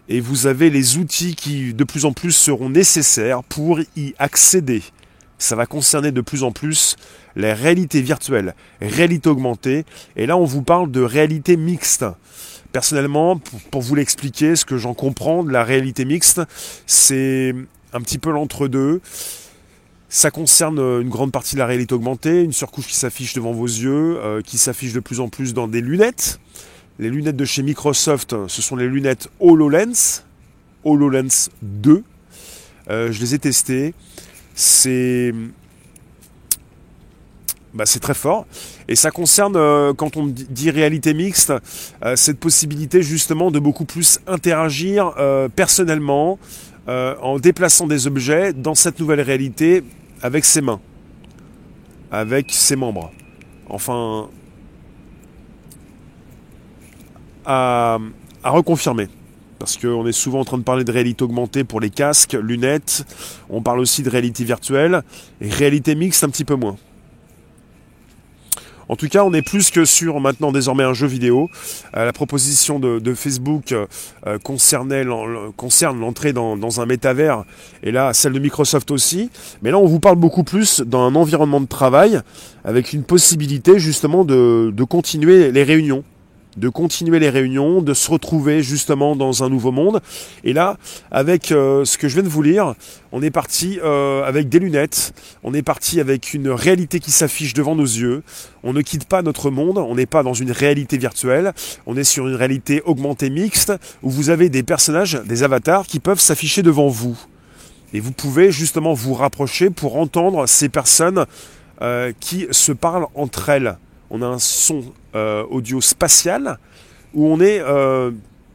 et 0.08 0.20
vous 0.20 0.46
avez 0.46 0.70
les 0.70 0.98
outils 0.98 1.36
qui 1.36 1.74
de 1.74 1.84
plus 1.84 2.06
en 2.06 2.14
plus 2.14 2.32
seront 2.32 2.70
nécessaires 2.70 3.44
pour 3.44 3.80
y 3.96 4.14
accéder. 4.20 4.84
Ça 5.42 5.56
va 5.56 5.66
concerner 5.66 6.12
de 6.12 6.22
plus 6.22 6.44
en 6.44 6.52
plus 6.52 6.98
la 7.36 7.56
réalité 7.56 8.00
virtuelle, 8.04 8.54
réalité 8.80 9.28
augmentée, 9.28 9.86
et 10.16 10.28
là 10.28 10.38
on 10.38 10.46
vous 10.46 10.62
parle 10.62 10.92
de 10.92 11.02
réalité 11.02 11.58
mixte. 11.58 12.06
Personnellement, 12.72 13.42
pour 13.72 13.82
vous 13.82 13.96
l'expliquer, 13.96 14.56
ce 14.56 14.66
que 14.66 14.78
j'en 14.78 14.94
comprends 14.94 15.44
de 15.44 15.52
la 15.52 15.64
réalité 15.64 16.06
mixte, 16.06 16.42
c'est 16.86 17.56
un 17.92 18.02
petit 18.02 18.20
peu 18.20 18.30
l'entre-deux. 18.30 19.02
Ça 20.10 20.30
concerne 20.30 20.78
une 20.78 21.10
grande 21.10 21.32
partie 21.32 21.56
de 21.56 21.60
la 21.60 21.66
réalité 21.66 21.96
augmentée, 21.96 22.44
une 22.44 22.54
surcouche 22.54 22.86
qui 22.86 22.96
s'affiche 22.96 23.34
devant 23.34 23.52
vos 23.52 23.66
yeux, 23.66 24.20
euh, 24.20 24.42
qui 24.44 24.60
s'affiche 24.60 24.94
de 24.94 25.00
plus 25.00 25.22
en 25.22 25.28
plus 25.28 25.56
dans 25.56 25.68
des 25.68 25.82
lunettes. 25.82 26.40
Les 27.00 27.10
lunettes 27.10 27.36
de 27.36 27.46
chez 27.46 27.64
Microsoft, 27.64 28.36
ce 28.48 28.62
sont 28.62 28.76
les 28.76 28.88
lunettes 28.88 29.28
HoloLens, 29.40 30.22
HoloLens 30.84 31.50
2. 31.64 32.04
Euh, 32.90 33.12
je 33.12 33.20
les 33.20 33.34
ai 33.34 33.40
testées. 33.40 33.96
C'est 34.62 35.34
bah, 37.74 37.86
très 37.86 38.14
fort. 38.14 38.46
Et 38.88 38.96
ça 38.96 39.10
concerne, 39.10 39.56
euh, 39.56 39.92
quand 39.94 40.18
on 40.18 40.28
dit 40.28 40.70
réalité 40.70 41.16
mixte, 41.16 41.52
euh, 42.06 42.16
cette 42.16 42.40
possibilité 42.40 43.02
justement 43.02 43.50
de 43.50 43.58
beaucoup 43.58 43.86
plus 43.86 44.20
interagir 44.28 45.14
euh, 45.18 45.50
personnellement 45.50 46.38
en 46.88 47.40
déplaçant 47.40 47.88
des 47.88 48.06
objets 48.06 48.54
dans 48.54 48.76
cette 48.76 49.00
nouvelle 49.00 49.22
réalité 49.22 49.84
avec 50.22 50.44
ses 50.44 50.62
mains, 50.62 50.82
avec 52.12 52.52
ses 52.52 52.76
membres. 52.76 53.12
Enfin, 53.70 54.30
à, 57.46 57.98
à 58.44 58.50
reconfirmer. 58.50 59.08
Parce 59.62 59.78
qu'on 59.78 60.08
est 60.08 60.12
souvent 60.12 60.40
en 60.40 60.44
train 60.44 60.58
de 60.58 60.64
parler 60.64 60.84
de 60.84 60.92
réalité 60.92 61.24
augmentée 61.24 61.64
pour 61.64 61.80
les 61.80 61.92
casques, 61.92 62.34
lunettes. 62.34 63.06
On 63.48 63.62
parle 63.62 63.78
aussi 63.78 64.02
de 64.02 64.10
réalité 64.10 64.44
virtuelle. 64.44 65.04
Et 65.40 65.52
réalité 65.52 65.94
mixte 65.94 66.24
un 66.24 66.30
petit 66.30 66.46
peu 66.46 66.56
moins. 66.56 66.78
En 68.90 68.96
tout 68.96 69.08
cas, 69.08 69.24
on 69.24 69.32
est 69.36 69.44
plus 69.44 69.70
que 69.70 69.86
sur 69.86 70.20
maintenant 70.20 70.52
désormais 70.52 70.84
un 70.84 70.96
jeu 70.96 71.06
vidéo. 71.06 71.48
Euh, 71.96 72.06
la 72.06 72.12
proposition 72.12 72.80
de, 72.80 73.14
Facebook 73.14 73.72
euh, 73.72 73.86
concerne 74.40 75.00
l'entrée 75.04 76.34
dans, 76.34 76.82
un 76.82 76.86
métavers 76.88 77.44
et 77.84 77.92
là 77.92 78.14
celle 78.14 78.34
de 78.34 78.40
Microsoft 78.40 78.90
aussi. 78.90 79.30
Mais 79.62 79.70
là, 79.70 79.78
on 79.78 79.86
vous 79.86 80.00
parle 80.00 80.18
beaucoup 80.18 80.44
plus 80.44 80.82
dans 80.82 81.04
un 81.04 81.14
environnement 81.14 81.62
de 81.62 81.68
travail 81.68 82.20
avec 82.66 82.94
une 82.94 83.04
possibilité 83.04 83.78
justement 83.78 84.26
de 84.26 84.84
continuer 84.86 85.52
les 85.52 85.64
réunions 85.64 86.04
de 86.58 86.70
continuer 86.70 87.20
les 87.20 87.30
réunions, 87.30 87.82
de 87.82 87.94
se 87.94 88.10
retrouver 88.12 88.62
justement 88.62 89.16
dans 89.16 89.44
un 89.44 89.50
nouveau 89.50 89.72
monde. 89.72 90.02
Et 90.44 90.54
là, 90.54 90.78
avec 91.12 91.52
euh, 91.52 91.86
ce 91.86 91.98
que 91.98 92.08
je 92.08 92.16
viens 92.16 92.24
de 92.24 92.30
vous 92.30 92.42
lire, 92.42 92.76
on 93.12 93.22
est 93.22 93.32
parti 93.32 93.80
euh, 93.84 94.24
avec 94.24 94.50
des 94.50 94.60
lunettes, 94.60 95.14
on 95.44 95.54
est 95.54 95.62
parti 95.62 96.00
avec 96.00 96.34
une 96.34 96.50
réalité 96.50 97.00
qui 97.00 97.12
s'affiche 97.12 97.54
devant 97.54 97.76
nos 97.76 97.84
yeux. 97.84 98.24
On 98.64 98.74
ne 98.74 98.82
quitte 98.82 99.06
pas 99.06 99.22
notre 99.22 99.50
monde, 99.50 99.78
on 99.78 99.96
n'est 99.96 100.06
pas 100.06 100.24
dans 100.24 100.34
une 100.34 100.52
réalité 100.52 100.98
virtuelle, 100.98 101.54
on 101.86 101.96
est 101.98 102.04
sur 102.04 102.28
une 102.28 102.36
réalité 102.36 102.82
augmentée 102.86 103.30
mixte 103.30 103.74
où 104.04 104.10
vous 104.10 104.30
avez 104.30 104.50
des 104.50 104.64
personnages, 104.64 105.22
des 105.26 105.44
avatars 105.44 105.88
qui 105.88 106.00
peuvent 106.00 106.20
s'afficher 106.20 106.64
devant 106.64 106.88
vous. 106.88 107.18
Et 107.94 108.00
vous 108.00 108.12
pouvez 108.12 108.52
justement 108.52 108.94
vous 108.94 109.14
rapprocher 109.14 109.70
pour 109.70 109.98
entendre 109.98 110.48
ces 110.48 110.70
personnes 110.70 111.26
euh, 111.82 112.14
qui 112.20 112.48
se 112.52 112.72
parlent 112.72 113.08
entre 113.16 113.50
elles 113.50 113.78
on 114.12 114.22
a 114.22 114.28
un 114.28 114.40
son 114.40 114.84
euh, 115.16 115.44
audio 115.50 115.82
spatial 115.82 116.60
où 117.14 117.28
on 117.28 117.40
est 117.40 117.60
euh, 117.62 118.12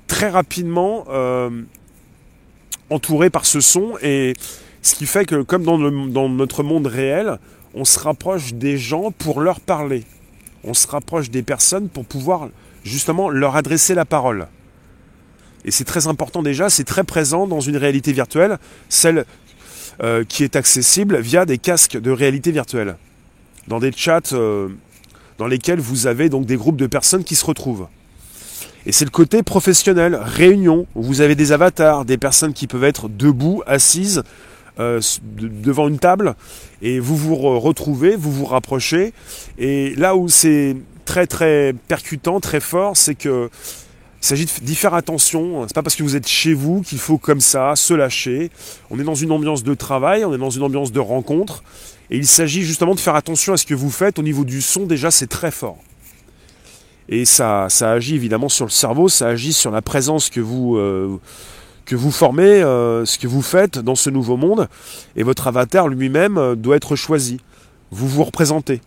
très 0.06 0.28
rapidement 0.28 1.06
euh, 1.08 1.62
entouré 2.90 3.30
par 3.30 3.46
ce 3.46 3.60
son 3.60 3.94
et 4.02 4.34
ce 4.82 4.94
qui 4.94 5.06
fait 5.06 5.24
que 5.24 5.42
comme 5.42 5.64
dans, 5.64 5.78
dans, 5.78 6.28
notre 6.28 6.62
monde 6.62 6.86
réel, 6.86 7.38
on 7.74 7.84
se 7.84 7.98
rapproche 7.98 8.52
des 8.52 8.76
gens 8.76 9.10
pour 9.10 9.40
leur 9.40 9.60
parler. 9.60 10.04
On 10.62 10.74
se 10.74 10.86
rapproche 10.86 11.30
des 11.30 11.42
personnes 11.42 11.88
pour 11.88 12.04
pouvoir 12.04 12.48
justement 12.84 13.30
leur 13.30 13.56
adresser 13.56 13.94
la 13.94 14.04
parole. 14.04 14.48
Et 15.64 15.70
c'est 15.70 15.84
très 15.84 16.06
important 16.06 16.42
déjà, 16.42 16.70
c'est 16.70 16.84
très 16.84 17.02
présent 17.02 17.46
dans 17.46 17.60
une 17.60 17.76
réalité 17.76 18.12
virtuelle, 18.12 18.58
celle 18.88 19.24
qui 20.28 20.44
est 20.44 20.56
accessible 20.56 21.18
via 21.18 21.46
des 21.46 21.56
casques 21.56 21.96
de 21.96 22.10
réalité 22.10 22.52
virtuelle. 22.52 22.96
Dans 23.66 23.80
des 23.80 23.90
chats 23.90 24.20
dans 25.38 25.46
lesquels 25.46 25.80
vous 25.80 26.06
avez 26.06 26.28
donc 26.28 26.46
des 26.46 26.56
groupes 26.56 26.76
de 26.76 26.86
personnes 26.86 27.24
qui 27.24 27.34
se 27.34 27.44
retrouvent. 27.44 27.88
Et 28.86 28.92
c'est 28.92 29.04
le 29.04 29.10
côté 29.10 29.42
professionnel, 29.42 30.14
réunion, 30.14 30.86
où 30.94 31.02
vous 31.02 31.20
avez 31.20 31.34
des 31.34 31.50
avatars, 31.52 32.04
des 32.04 32.18
personnes 32.18 32.52
qui 32.52 32.66
peuvent 32.66 32.84
être 32.84 33.08
debout, 33.08 33.62
assises, 33.66 34.22
euh, 34.78 35.00
devant 35.32 35.88
une 35.88 35.98
table, 35.98 36.36
et 36.82 37.00
vous 37.00 37.16
vous 37.16 37.34
retrouvez, 37.34 38.14
vous 38.14 38.30
vous 38.30 38.44
rapprochez. 38.44 39.12
Et 39.58 39.94
là 39.96 40.14
où 40.14 40.28
c'est 40.28 40.76
très 41.04 41.26
très 41.26 41.74
percutant, 41.88 42.40
très 42.40 42.60
fort, 42.60 42.96
c'est 42.96 43.14
que 43.14 43.50
il 44.22 44.26
s'agit 44.26 44.46
d'y 44.62 44.74
faire 44.74 44.94
attention. 44.94 45.66
C'est 45.66 45.74
pas 45.74 45.82
parce 45.82 45.94
que 45.94 46.02
vous 46.02 46.16
êtes 46.16 46.26
chez 46.26 46.52
vous 46.52 46.82
qu'il 46.82 46.98
faut 46.98 47.18
comme 47.18 47.40
ça 47.40 47.74
se 47.76 47.94
lâcher. 47.94 48.50
On 48.90 48.98
est 48.98 49.04
dans 49.04 49.14
une 49.14 49.30
ambiance 49.30 49.62
de 49.62 49.74
travail, 49.74 50.24
on 50.24 50.34
est 50.34 50.38
dans 50.38 50.50
une 50.50 50.62
ambiance 50.62 50.92
de 50.92 51.00
rencontre. 51.00 51.62
Et 52.10 52.16
il 52.18 52.26
s'agit 52.26 52.62
justement 52.62 52.94
de 52.94 53.00
faire 53.00 53.14
attention 53.14 53.52
à 53.52 53.56
ce 53.56 53.66
que 53.66 53.74
vous 53.74 53.90
faites. 53.90 54.18
Au 54.18 54.22
niveau 54.22 54.44
du 54.44 54.62
son, 54.62 54.86
déjà, 54.86 55.10
c'est 55.10 55.26
très 55.26 55.50
fort. 55.50 55.78
Et 57.08 57.24
ça, 57.24 57.66
ça 57.68 57.92
agit 57.92 58.14
évidemment 58.14 58.48
sur 58.48 58.64
le 58.64 58.70
cerveau, 58.70 59.08
ça 59.08 59.28
agit 59.28 59.52
sur 59.52 59.70
la 59.70 59.82
présence 59.82 60.28
que 60.28 60.40
vous, 60.40 60.76
euh, 60.76 61.18
que 61.84 61.94
vous 61.94 62.10
formez, 62.10 62.42
euh, 62.62 63.04
ce 63.04 63.18
que 63.18 63.28
vous 63.28 63.42
faites 63.42 63.78
dans 63.78 63.94
ce 63.94 64.10
nouveau 64.10 64.36
monde. 64.36 64.68
Et 65.14 65.22
votre 65.22 65.46
avatar 65.46 65.88
lui-même 65.88 66.36
euh, 66.36 66.54
doit 66.56 66.76
être 66.76 66.96
choisi. 66.96 67.38
Vous 67.92 68.08
vous 68.08 68.24
représentez. 68.24 68.80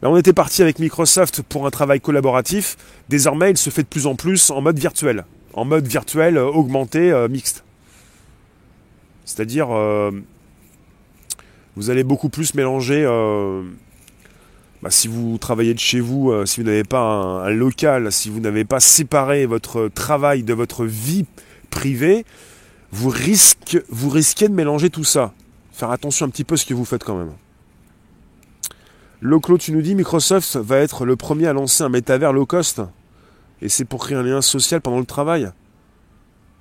Là, 0.00 0.10
on 0.10 0.16
était 0.16 0.32
parti 0.32 0.62
avec 0.62 0.78
Microsoft 0.78 1.42
pour 1.42 1.66
un 1.66 1.70
travail 1.70 2.00
collaboratif. 2.00 2.76
Désormais, 3.08 3.50
il 3.50 3.58
se 3.58 3.70
fait 3.70 3.82
de 3.82 3.88
plus 3.88 4.06
en 4.06 4.16
plus 4.16 4.50
en 4.50 4.62
mode 4.62 4.78
virtuel. 4.78 5.24
En 5.52 5.64
mode 5.64 5.86
virtuel 5.86 6.38
augmenté, 6.38 7.12
mixte. 7.30 7.64
C'est-à-dire, 9.24 9.68
vous 11.76 11.90
allez 11.90 12.04
beaucoup 12.04 12.28
plus 12.28 12.54
mélanger. 12.54 13.04
Euh, 13.04 13.62
bah, 14.82 14.90
si 14.90 15.08
vous 15.08 15.38
travaillez 15.38 15.74
de 15.74 15.78
chez 15.78 16.00
vous, 16.00 16.30
euh, 16.30 16.44
si 16.44 16.60
vous 16.60 16.66
n'avez 16.66 16.84
pas 16.84 17.00
un, 17.00 17.50
local, 17.50 18.12
si 18.12 18.28
vous 18.28 18.40
n'avez 18.40 18.64
pas 18.64 18.80
séparé 18.80 19.46
votre 19.46 19.88
travail 19.88 20.42
de 20.42 20.52
votre 20.52 20.84
vie 20.84 21.24
privée, 21.70 22.24
vous, 22.92 23.08
risquez, 23.08 23.80
de 23.80 24.52
mélanger 24.52 24.90
tout 24.90 25.04
ça. 25.04 25.32
Faire 25.72 25.90
attention 25.90 26.26
un 26.26 26.28
petit 26.28 26.44
peu 26.44 26.54
à 26.54 26.56
ce 26.58 26.66
que 26.66 26.74
vous 26.74 26.84
faites 26.84 27.02
quand 27.02 27.16
même. 27.16 27.32
Loclo, 29.20 29.56
tu 29.56 29.72
nous 29.72 29.80
dis, 29.80 29.94
Microsoft 29.94 30.56
va 30.56 30.78
être 30.78 31.06
le 31.06 31.16
premier 31.16 31.46
à 31.46 31.54
lancer 31.54 31.82
un 31.82 31.88
métavers 31.88 32.32
low 32.32 32.46
cost. 32.46 32.82
Et 33.62 33.68
c'est 33.68 33.86
pour 33.86 34.04
créer 34.04 34.18
un 34.18 34.22
lien 34.22 34.42
social 34.42 34.80
pendant 34.82 34.98
le 34.98 35.06
travail? 35.06 35.50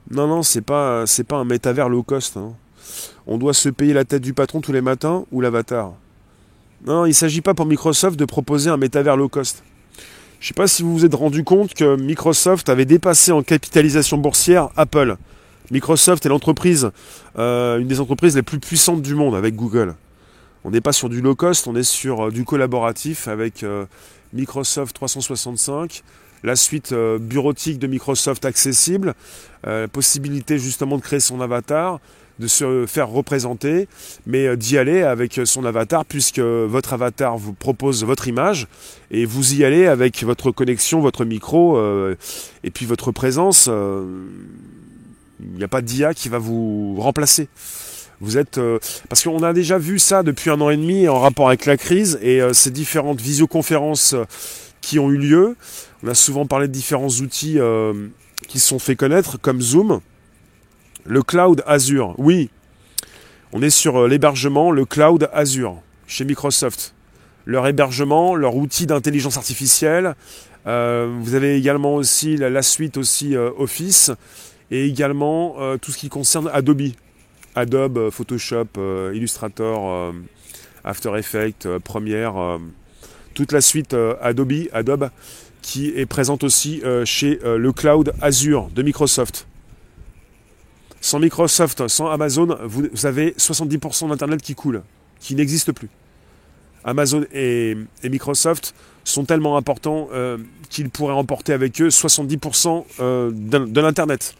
Non, 0.09 0.27
non, 0.27 0.43
c'est 0.43 0.61
pas, 0.61 1.03
pas 1.27 1.35
un 1.35 1.43
métavers 1.43 1.89
low 1.89 2.03
cost. 2.03 2.37
Hein 2.37 2.53
on 3.27 3.37
doit 3.37 3.53
se 3.53 3.69
payer 3.69 3.93
la 3.93 4.05
tête 4.05 4.21
du 4.21 4.33
patron 4.33 4.61
tous 4.61 4.73
les 4.73 4.81
matins 4.81 5.25
ou 5.31 5.41
l'avatar? 5.41 5.93
Non, 6.85 7.05
il 7.05 7.09
ne 7.09 7.13
s'agit 7.13 7.41
pas 7.41 7.53
pour 7.53 7.65
Microsoft 7.65 8.19
de 8.19 8.25
proposer 8.25 8.69
un 8.69 8.77
métavers 8.77 9.15
low 9.15 9.29
cost. 9.29 9.63
Je 10.39 10.45
ne 10.45 10.47
sais 10.49 10.53
pas 10.53 10.67
si 10.67 10.83
vous 10.83 10.91
vous 10.91 11.05
êtes 11.05 11.15
rendu 11.15 11.45
compte 11.45 11.73
que 11.73 11.95
Microsoft 11.95 12.67
avait 12.67 12.83
dépassé 12.83 13.31
en 13.31 13.41
capitalisation 13.43 14.17
boursière 14.17 14.67
Apple. 14.75 15.15
Microsoft 15.71 16.25
est 16.25 16.29
l'entreprise, 16.29 16.91
euh, 17.39 17.79
une 17.79 17.87
des 17.87 18.01
entreprises 18.01 18.35
les 18.35 18.41
plus 18.41 18.59
puissantes 18.59 19.01
du 19.01 19.15
monde 19.15 19.35
avec 19.35 19.55
Google. 19.55 19.95
On 20.65 20.71
n'est 20.71 20.81
pas 20.81 20.91
sur 20.91 21.07
du 21.07 21.21
low 21.21 21.35
cost, 21.35 21.67
on 21.67 21.75
est 21.77 21.83
sur 21.83 22.27
euh, 22.27 22.31
du 22.31 22.43
collaboratif 22.43 23.29
avec 23.29 23.63
euh, 23.63 23.85
Microsoft 24.33 24.93
365, 24.93 26.03
la 26.43 26.57
suite 26.57 26.93
bureautique 26.93 27.79
de 27.79 27.87
Microsoft 27.87 28.43
accessible, 28.43 29.13
possibilité 29.93 30.59
justement 30.59 30.97
de 30.97 31.01
créer 31.01 31.21
son 31.21 31.39
avatar, 31.39 32.01
de 32.39 32.47
se 32.47 32.85
faire 32.87 33.09
représenter, 33.09 33.87
mais 34.25 34.57
d'y 34.57 34.77
aller 34.77 35.03
avec 35.03 35.41
son 35.45 35.65
avatar, 35.65 36.05
puisque 36.05 36.39
votre 36.39 36.93
avatar 36.93 37.37
vous 37.37 37.53
propose 37.53 38.03
votre 38.03 38.27
image, 38.27 38.67
et 39.11 39.25
vous 39.25 39.53
y 39.53 39.63
allez 39.63 39.85
avec 39.85 40.23
votre 40.23 40.51
connexion, 40.51 40.99
votre 40.99 41.25
micro, 41.25 41.79
et 42.63 42.71
puis 42.71 42.85
votre 42.85 43.11
présence. 43.11 43.69
Il 45.39 45.57
n'y 45.57 45.63
a 45.63 45.67
pas 45.67 45.81
d'IA 45.81 46.13
qui 46.13 46.29
va 46.29 46.37
vous 46.39 46.95
remplacer. 46.99 47.49
Vous 48.21 48.37
êtes 48.37 48.59
parce 49.09 49.23
qu'on 49.23 49.43
a 49.43 49.53
déjà 49.53 49.77
vu 49.77 49.99
ça 49.99 50.23
depuis 50.23 50.49
un 50.49 50.61
an 50.61 50.69
et 50.69 50.77
demi 50.77 51.07
en 51.07 51.19
rapport 51.19 51.47
avec 51.47 51.65
la 51.65 51.77
crise 51.77 52.17
et 52.21 52.41
ces 52.53 52.71
différentes 52.71 53.19
visioconférences 53.19 54.15
qui 54.81 54.97
ont 54.99 55.11
eu 55.11 55.17
lieu. 55.17 55.55
On 56.03 56.07
a 56.07 56.13
souvent 56.15 56.45
parlé 56.45 56.67
de 56.67 56.73
différents 56.73 57.09
outils 57.09 57.57
qui 58.47 58.59
sont 58.59 58.79
fait 58.79 58.95
connaître 58.95 59.37
comme 59.39 59.61
Zoom. 59.61 59.99
Le 61.05 61.21
cloud 61.21 61.63
Azure, 61.67 62.15
oui. 62.17 62.49
On 63.51 63.61
est 63.61 63.69
sur 63.69 63.97
euh, 63.97 64.07
l'hébergement, 64.07 64.71
le 64.71 64.85
cloud 64.85 65.29
Azure, 65.33 65.81
chez 66.07 66.23
Microsoft. 66.23 66.95
Leur 67.45 67.67
hébergement, 67.67 68.35
leur 68.35 68.55
outil 68.55 68.85
d'intelligence 68.85 69.35
artificielle. 69.35 70.15
Euh, 70.65 71.13
vous 71.19 71.35
avez 71.35 71.57
également 71.57 71.95
aussi 71.95 72.37
la, 72.37 72.61
suite 72.61 72.95
aussi 72.95 73.35
euh, 73.35 73.49
Office 73.57 74.11
et 74.71 74.85
également 74.85 75.57
tout 75.81 75.91
ce 75.91 75.97
qui 75.97 76.09
concerne 76.09 76.49
Adobe. 76.51 76.93
Adobe, 77.53 78.09
Photoshop, 78.09 78.69
Illustrator, 79.13 80.13
After 80.83 81.11
Effects, 81.15 81.67
Premiere, 81.83 82.59
toute 83.35 83.51
la 83.51 83.61
suite 83.61 83.95
Adobe, 84.19 84.69
Adobe 84.71 85.11
qui 85.61 85.89
est 85.89 86.07
présente 86.07 86.43
aussi 86.43 86.81
chez 87.05 87.39
le 87.43 87.71
cloud 87.71 88.13
Azure 88.19 88.69
de 88.73 88.81
Microsoft. 88.81 89.45
Sans 91.03 91.19
Microsoft, 91.19 91.89
sans 91.89 92.09
Amazon, 92.09 92.57
vous, 92.63 92.87
avez 93.05 93.31
70% 93.31 94.07
d'Internet 94.07 94.41
qui 94.41 94.55
coule, 94.55 94.83
qui 95.19 95.35
n'existe 95.35 95.73
plus. 95.73 95.89
Amazon 96.85 97.25
et, 97.33 97.75
Microsoft 98.05 98.73
sont 99.03 99.25
tellement 99.25 99.57
importants 99.57 100.07
euh, 100.13 100.37
qu'ils 100.69 100.89
pourraient 100.89 101.13
emporter 101.13 101.51
avec 101.51 101.81
eux 101.81 101.89
70% 101.89 102.85
euh, 103.01 103.31
de, 103.33 103.81
l'Internet, 103.81 104.35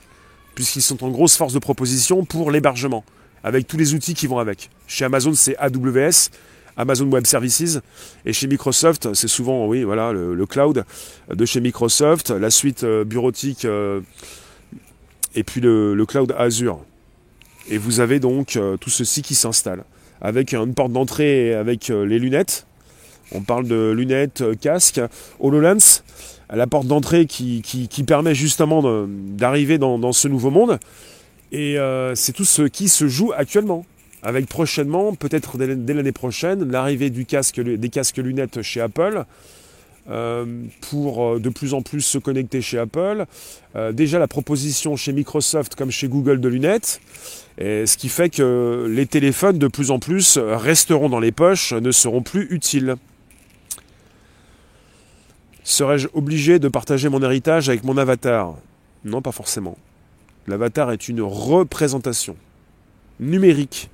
puisqu'ils 0.55 0.81
sont 0.81 1.03
en 1.03 1.09
grosse 1.09 1.35
force 1.35 1.51
de 1.51 1.59
proposition 1.59 2.23
pour 2.23 2.49
l'hébergement, 2.49 3.03
avec 3.43 3.67
tous 3.67 3.75
les 3.75 3.93
outils 3.93 4.13
qui 4.13 4.27
vont 4.27 4.39
avec. 4.39 4.69
Chez 4.87 5.03
Amazon, 5.03 5.33
c'est 5.33 5.57
AWS, 5.57 6.29
Amazon 6.77 7.11
Web 7.11 7.25
Services, 7.25 7.81
et 8.25 8.31
chez 8.31 8.47
Microsoft, 8.47 9.13
c'est 9.13 9.27
souvent, 9.27 9.67
oui, 9.67 9.83
voilà, 9.83 10.13
le, 10.13 10.45
cloud 10.45 10.85
de 11.29 11.45
chez 11.45 11.59
Microsoft, 11.59 12.29
la 12.29 12.49
suite 12.49 12.85
euh, 12.85 13.03
bureautique 13.03 13.67
et 15.35 15.43
puis 15.43 15.61
le, 15.61 16.05
cloud 16.07 16.33
Azure. 16.37 16.79
Et 17.69 17.77
vous 17.77 17.99
avez 17.99 18.19
donc 18.19 18.55
euh, 18.55 18.77
tout 18.77 18.89
ceci 18.89 19.21
qui 19.21 19.35
s'installe 19.35 19.83
avec 20.21 20.53
une 20.53 20.73
porte 20.73 20.91
d'entrée 20.91 21.53
avec 21.53 21.89
euh, 21.89 22.05
les 22.05 22.19
lunettes. 22.19 22.65
On 23.33 23.41
parle 23.41 23.67
de 23.67 23.91
lunettes, 23.91 24.41
euh, 24.41 24.55
casque, 24.55 25.01
HoloLens, 25.39 26.03
la 26.49 26.67
porte 26.67 26.87
d'entrée 26.87 27.25
qui, 27.25 27.61
qui, 27.61 28.03
permet 28.03 28.35
justement 28.35 29.07
d'arriver 29.07 29.79
dans, 29.79 30.11
ce 30.11 30.27
nouveau 30.27 30.51
monde. 30.51 30.77
Et 31.51 31.77
c'est 32.13 32.33
tout 32.33 32.45
ce 32.45 32.63
qui 32.63 32.89
se 32.89 33.07
joue 33.07 33.31
actuellement. 33.35 33.85
Avec 34.21 34.47
prochainement, 34.47 35.15
peut-être 35.15 35.57
dès 35.57 35.93
l'année 35.93 36.11
prochaine, 36.11 36.69
l'arrivée 36.69 37.09
du 37.09 37.25
casque, 37.25 37.59
des 37.59 37.89
casques 37.89 38.17
lunettes 38.17 38.61
chez 38.61 38.81
Apple, 38.81 39.17
euh, 39.17 39.23
pour 40.05 41.23
euh, 41.23 41.39
de 41.39 41.49
plus 41.49 41.73
en 41.73 41.81
plus 41.81 42.01
se 42.01 42.17
connecter 42.17 42.61
chez 42.61 42.77
Apple. 42.77 43.25
Euh, 43.75 43.91
déjà 43.91 44.19
la 44.19 44.27
proposition 44.27 44.95
chez 44.95 45.13
Microsoft 45.13 45.75
comme 45.75 45.91
chez 45.91 46.07
Google 46.07 46.39
de 46.41 46.49
lunettes. 46.49 47.01
Et 47.57 47.85
ce 47.85 47.97
qui 47.97 48.09
fait 48.09 48.29
que 48.29 48.87
les 48.89 49.05
téléphones 49.05 49.59
de 49.59 49.67
plus 49.67 49.91
en 49.91 49.99
plus 49.99 50.37
resteront 50.37 51.09
dans 51.09 51.19
les 51.19 51.31
poches, 51.31 51.73
ne 51.73 51.91
seront 51.91 52.23
plus 52.23 52.47
utiles. 52.49 52.95
Serais-je 55.63 56.07
obligé 56.13 56.59
de 56.59 56.67
partager 56.67 57.09
mon 57.09 57.21
héritage 57.21 57.69
avec 57.69 57.83
mon 57.83 57.97
avatar? 57.97 58.55
Non, 59.05 59.21
pas 59.21 59.31
forcément. 59.31 59.77
L'avatar 60.47 60.91
est 60.91 61.07
une 61.07 61.21
représentation 61.21 62.35
numérique 63.19 63.89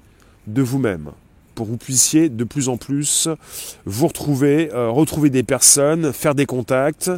de 0.47 0.61
vous-même 0.61 1.11
pour 1.59 1.65
que 1.65 1.71
vous 1.71 1.77
puissiez 1.77 2.29
de 2.29 2.45
plus 2.45 2.69
en 2.69 2.77
plus 2.77 3.27
vous 3.83 4.07
retrouver, 4.07 4.71
euh, 4.73 4.89
retrouver 4.89 5.29
des 5.29 5.43
personnes, 5.43 6.13
faire 6.13 6.33
des 6.33 6.45
contacts. 6.45 7.11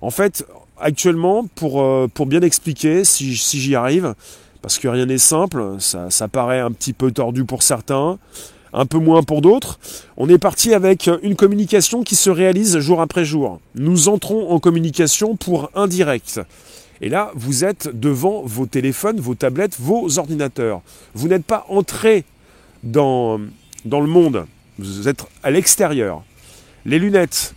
En 0.00 0.08
fait, 0.08 0.46
actuellement, 0.80 1.44
pour, 1.56 1.82
euh, 1.82 2.08
pour 2.08 2.24
bien 2.24 2.40
expliquer, 2.40 3.04
si, 3.04 3.34
j'y 3.34 3.74
arrive, 3.74 4.14
parce 4.62 4.78
que 4.78 4.88
rien 4.88 5.04
n'est 5.04 5.18
simple, 5.18 5.76
ça, 5.78 6.08
ça 6.08 6.26
paraît 6.26 6.60
un 6.60 6.72
petit 6.72 6.94
peu 6.94 7.12
tordu 7.12 7.44
pour 7.44 7.62
certains, 7.62 8.18
un 8.72 8.86
peu 8.86 8.96
moins 8.96 9.22
pour 9.22 9.42
d'autres. 9.42 9.78
On 10.16 10.26
est 10.30 10.38
parti 10.38 10.72
avec 10.72 11.10
une 11.22 11.36
communication 11.36 12.02
qui 12.02 12.16
se 12.16 12.30
réalise 12.30 12.78
jour 12.78 13.02
après 13.02 13.26
jour. 13.26 13.60
Nous 13.74 14.08
entrons 14.08 14.52
en 14.52 14.58
communication 14.58 15.36
pour 15.36 15.70
indirect. 15.74 16.40
Et 17.02 17.10
là, 17.10 17.30
vous 17.34 17.62
êtes 17.62 17.90
devant 17.92 18.40
vos 18.42 18.64
téléphones, 18.64 19.20
vos 19.20 19.34
tablettes, 19.34 19.76
vos 19.78 20.18
ordinateurs. 20.18 20.80
Vous 21.14 21.28
n'êtes 21.28 21.44
pas 21.44 21.66
entré 21.68 22.24
dans, 22.82 23.40
dans 23.84 24.00
le 24.00 24.06
monde, 24.06 24.46
vous 24.78 25.08
êtes 25.08 25.24
à 25.42 25.50
l'extérieur, 25.50 26.22
les 26.84 26.98
lunettes, 26.98 27.54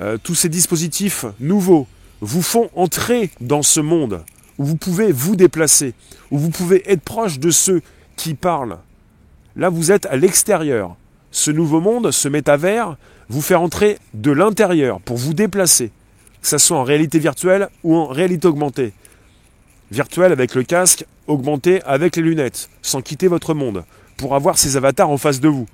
euh, 0.00 0.18
tous 0.22 0.34
ces 0.34 0.48
dispositifs 0.48 1.24
nouveaux 1.40 1.86
vous 2.20 2.42
font 2.42 2.70
entrer 2.74 3.30
dans 3.40 3.62
ce 3.62 3.80
monde 3.80 4.24
où 4.58 4.64
vous 4.64 4.76
pouvez 4.76 5.12
vous 5.12 5.36
déplacer, 5.36 5.94
où 6.30 6.38
vous 6.38 6.50
pouvez 6.50 6.90
être 6.90 7.02
proche 7.02 7.38
de 7.38 7.50
ceux 7.50 7.82
qui 8.16 8.34
parlent. 8.34 8.78
Là, 9.54 9.68
vous 9.68 9.92
êtes 9.92 10.06
à 10.06 10.16
l'extérieur. 10.16 10.96
Ce 11.30 11.50
nouveau 11.50 11.80
monde, 11.80 12.10
ce 12.10 12.28
métavers, 12.28 12.96
vous 13.28 13.42
fait 13.42 13.54
entrer 13.54 13.98
de 14.14 14.30
l'intérieur 14.30 15.00
pour 15.00 15.16
vous 15.16 15.34
déplacer, 15.34 15.90
que 16.40 16.48
ce 16.48 16.58
soit 16.58 16.78
en 16.78 16.84
réalité 16.84 17.18
virtuelle 17.18 17.68
ou 17.82 17.96
en 17.96 18.06
réalité 18.06 18.48
augmentée. 18.48 18.92
Virtuelle 19.90 20.32
avec 20.32 20.54
le 20.54 20.62
casque, 20.62 21.04
augmentée 21.26 21.82
avec 21.82 22.16
les 22.16 22.22
lunettes, 22.22 22.70
sans 22.82 23.02
quitter 23.02 23.28
votre 23.28 23.54
monde 23.54 23.84
pour 24.16 24.34
avoir 24.34 24.58
ces 24.58 24.76
avatars 24.76 25.10
en 25.10 25.18
face 25.18 25.40
de 25.40 25.48
vous. 25.48 25.66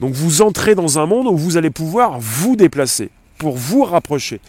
Donc 0.00 0.14
vous 0.14 0.42
entrez 0.42 0.74
dans 0.74 0.98
un 0.98 1.06
monde 1.06 1.28
où 1.28 1.36
vous 1.36 1.56
allez 1.56 1.70
pouvoir 1.70 2.18
vous 2.18 2.56
déplacer, 2.56 3.10
pour 3.38 3.56
vous 3.56 3.84
rapprocher, 3.84 4.40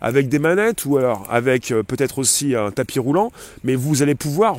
avec 0.00 0.28
des 0.28 0.38
manettes 0.38 0.84
ou 0.84 0.96
alors 0.96 1.26
avec 1.30 1.70
euh, 1.70 1.82
peut-être 1.82 2.18
aussi 2.18 2.54
un 2.54 2.70
tapis 2.70 2.98
roulant, 2.98 3.30
mais 3.62 3.74
vous 3.74 4.02
allez 4.02 4.14
pouvoir 4.14 4.56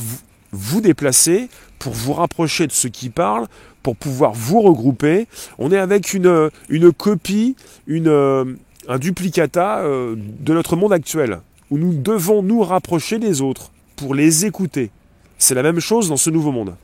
vous, 0.52 0.82
déplacer 0.82 1.50
pour 1.80 1.94
vous 1.94 2.14
rapprocher 2.14 2.68
de 2.68 2.72
ceux 2.72 2.90
qui 2.90 3.10
parlent, 3.10 3.48
pour 3.82 3.96
pouvoir 3.96 4.34
vous 4.34 4.62
regrouper. 4.62 5.28
On 5.58 5.72
est 5.72 5.78
avec 5.78 6.14
une, 6.14 6.50
une 6.70 6.94
copie, 6.94 7.56
une, 7.88 8.08
euh, 8.08 8.46
un 8.88 9.00
duplicata 9.00 9.80
euh, 9.80 10.16
de 10.18 10.54
notre 10.54 10.76
monde 10.76 10.94
actuel, 10.94 11.40
où 11.72 11.80
nous 11.80 11.94
devons 11.94 12.44
nous 12.44 12.62
rapprocher 12.62 13.18
des 13.18 13.42
autres 13.42 13.72
pour 13.96 14.14
les 14.14 14.46
écouter. 14.46 14.92
C'est 15.40 15.56
la 15.56 15.64
même 15.64 15.80
chose 15.80 16.10
dans 16.10 16.18
ce 16.18 16.30
nouveau 16.30 16.52
monde. 16.52 16.76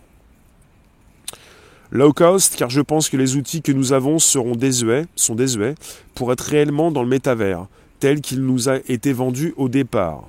Low 1.92 2.14
cost, 2.14 2.56
car 2.56 2.70
je 2.70 2.82
pense 2.82 3.10
que 3.10 3.18
les 3.18 3.36
outils 3.36 3.62
que 3.62 3.72
nous 3.72 3.94
avons 3.94 4.20
seront 4.20 4.56
désuets, 4.56 5.06
sont 5.16 5.36
désuets, 5.36 5.76
pour 6.14 6.32
être 6.32 6.42
réellement 6.42 6.92
dans 6.92 7.02
le 7.02 7.10
métavers, 7.10 7.68
tel 8.00 8.22
qu'il 8.22 8.42
nous 8.42 8.70
a 8.70 8.78
été 8.88 9.12
vendu 9.12 9.54
au 9.58 9.70
départ. 9.70 10.28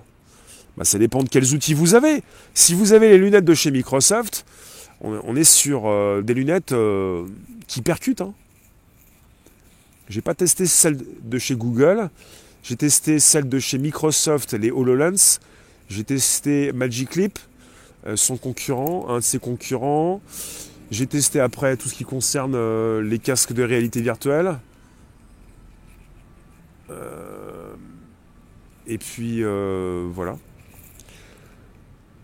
Bah, 0.76 0.84
ça 0.84 0.98
dépend 0.98 1.22
de 1.22 1.28
quels 1.28 1.54
outils 1.54 1.74
vous 1.74 1.94
avez. 1.94 2.22
Si 2.54 2.74
vous 2.74 2.94
avez 2.94 3.10
les 3.10 3.18
lunettes 3.18 3.44
de 3.44 3.54
chez 3.54 3.70
Microsoft, 3.70 4.46
on, 5.02 5.36
est 5.36 5.44
sur 5.44 5.86
euh, 5.86 6.22
des 6.22 6.34
lunettes 6.34 6.72
euh, 6.72 7.24
qui 7.66 7.82
percutent. 7.82 8.20
Hein. 8.20 8.34
J'ai 10.08 10.20
pas 10.20 10.34
testé 10.34 10.66
celles 10.66 10.98
de 11.22 11.38
chez 11.38 11.54
Google, 11.56 12.10
j'ai 12.62 12.76
testé 12.76 13.18
celles 13.18 13.48
de 13.48 13.58
chez 13.58 13.78
Microsoft, 13.78 14.54
les 14.54 14.70
HoloLens, 14.70 15.38
j'ai 15.88 16.04
testé 16.04 16.72
Magic 16.72 17.16
Leap, 17.16 17.38
euh, 18.06 18.16
son 18.16 18.36
concurrent, 18.36 19.06
un 19.08 19.18
de 19.18 19.24
ses 19.24 19.38
concurrents. 19.38 20.20
J'ai 20.90 21.06
testé 21.06 21.38
après 21.38 21.76
tout 21.76 21.88
ce 21.88 21.94
qui 21.94 22.04
concerne 22.04 22.54
euh, 22.56 23.00
les 23.00 23.20
casques 23.20 23.52
de 23.52 23.62
réalité 23.62 24.00
virtuelle. 24.00 24.58
Euh, 26.90 27.74
et 28.88 28.98
puis 28.98 29.44
euh, 29.44 30.08
voilà. 30.12 30.36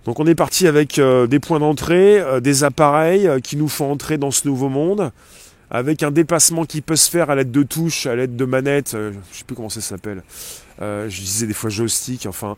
Donc 0.04 0.18
on 0.18 0.26
est 0.26 0.34
parti 0.34 0.66
avec 0.66 1.00
des 1.00 1.40
points 1.40 1.58
d'entrée, 1.58 2.22
des 2.40 2.62
appareils 2.62 3.28
qui 3.42 3.56
nous 3.56 3.66
font 3.66 3.90
entrer 3.90 4.18
dans 4.18 4.30
ce 4.30 4.46
nouveau 4.46 4.68
monde, 4.68 5.10
avec 5.68 6.04
un 6.04 6.12
déplacement 6.12 6.64
qui 6.64 6.80
peut 6.80 6.94
se 6.94 7.10
faire 7.10 7.28
à 7.28 7.34
l'aide 7.34 7.50
de 7.50 7.64
touches, 7.64 8.06
à 8.06 8.14
l'aide 8.14 8.36
de 8.36 8.44
manettes, 8.44 8.92
je 8.92 9.08
ne 9.08 9.12
sais 9.32 9.42
plus 9.44 9.56
comment 9.56 9.68
ça 9.68 9.80
s'appelle. 9.80 10.22
je 10.78 11.08
disais 11.08 11.48
des 11.48 11.54
fois 11.54 11.70
joystick, 11.70 12.26
enfin 12.26 12.56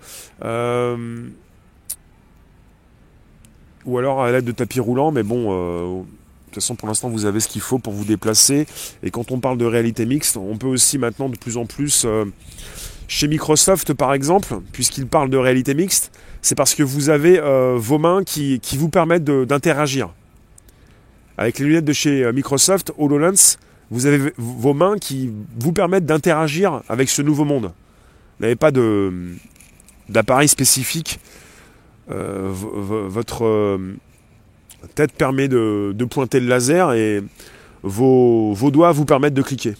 ou 3.89 3.97
alors 3.97 4.23
à 4.23 4.31
l'aide 4.31 4.45
de 4.45 4.53
tapis 4.53 4.81
roulants, 4.81 5.11
mais 5.11 5.23
bon, 5.23 5.47
euh, 5.49 6.01
de 6.01 6.05
toute 6.45 6.57
façon 6.57 6.77
pour 6.77 6.89
l'instant 6.89 7.09
vous 7.09 7.25
avez 7.25 7.41
ce 7.41 7.49
qu'il 7.49 7.63
faut 7.63 7.79
pour 7.79 7.95
vous 7.95 8.05
déplacer. 8.05 8.67
Et 9.03 9.11
quand 9.11 9.33
on 9.33 9.41
parle 9.41 9.57
de 9.57 9.65
réalité 9.65 10.05
mixte, 10.05 10.37
on 10.37 10.59
peut 10.59 10.67
aussi 10.67 10.99
maintenant 10.99 11.31
de 11.31 11.39
plus 11.39 11.57
en 11.57 11.65
plus, 11.65 12.03
euh, 12.05 12.27
chez 13.09 13.29
Microsoft 13.29 13.95
par 13.95 14.13
exemple, 14.13 14.61
puisqu'ils 14.73 15.07
parlent 15.07 15.31
de 15.31 15.39
réalité 15.39 15.73
mixte, 15.73 16.13
c'est 16.43 16.55
parce 16.55 16.75
que 16.75 16.83
vous 16.83 17.09
avez 17.09 17.41
euh, 17.41 17.77
vos 17.79 17.99
mains 17.99 18.23
qui, 18.25 18.61
vous 18.75 18.91
permettent 18.91 19.25
d'interagir. 19.25 20.11
Avec 21.39 21.59
les 21.59 21.65
lunettes 21.65 21.87
de 21.87 21.93
chez 21.95 22.31
Microsoft, 22.33 22.93
HoloLens, 22.99 23.57
vous 23.91 24.05
avez 24.05 24.35
vos 24.37 24.75
mains 24.75 24.99
qui 24.99 25.33
vous 25.59 25.73
permettent 25.73 26.05
d'interagir 26.05 26.83
avec 26.91 27.09
ce 27.09 27.23
nouveau 27.23 27.47
monde. 27.47 27.73
Vous 28.39 28.43
n'avez 28.43 28.57
pas 28.57 28.71
d'appareil 30.11 30.49
spécifique. 30.49 31.21
Euh, 32.11 32.51
votre 32.51 33.79
tête 34.95 35.13
permet 35.13 35.49
de, 35.49 36.05
pointer 36.11 36.41
le 36.41 36.47
laser 36.47 36.93
et 36.93 37.23
vos, 37.83 38.55
doigts 38.71 38.93
vous 38.93 39.05
permettent 39.05 39.35
de 39.35 39.43
cliquer. 39.43 39.75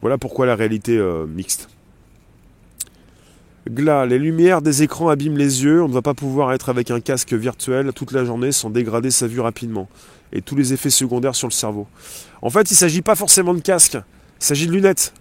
Voilà 0.00 0.18
pourquoi 0.18 0.46
la 0.46 0.54
réalité 0.54 1.00
mixte. 1.28 1.68
Glas, 3.68 4.06
les 4.06 4.18
lumières 4.18 4.62
des 4.62 4.84
écrans 4.84 5.08
abîment 5.08 5.36
les 5.36 5.64
yeux, 5.64 5.82
on 5.82 5.88
ne 5.88 5.92
va 5.92 6.02
pas 6.02 6.14
pouvoir 6.14 6.52
être 6.52 6.68
avec 6.68 6.92
un 6.92 7.00
casque 7.00 7.32
virtuel 7.32 7.92
toute 7.92 8.12
la 8.12 8.24
journée 8.24 8.52
sans 8.52 8.70
dégrader 8.70 9.10
sa 9.10 9.26
vue 9.26 9.40
rapidement. 9.40 9.88
Et 10.32 10.40
tous 10.40 10.54
les 10.54 10.72
effets 10.72 10.90
secondaires 10.90 11.34
sur 11.34 11.48
le 11.48 11.52
cerveau. 11.52 11.88
En 12.42 12.50
fait, 12.50 12.70
il 12.70 12.74
ne 12.74 12.78
s'agit 12.78 13.02
pas 13.02 13.16
forcément 13.16 13.54
de 13.54 13.60
casque, 13.60 13.94
il 14.40 14.44
s'agit 14.44 14.66
de 14.66 14.72
lunettes. 14.72 15.12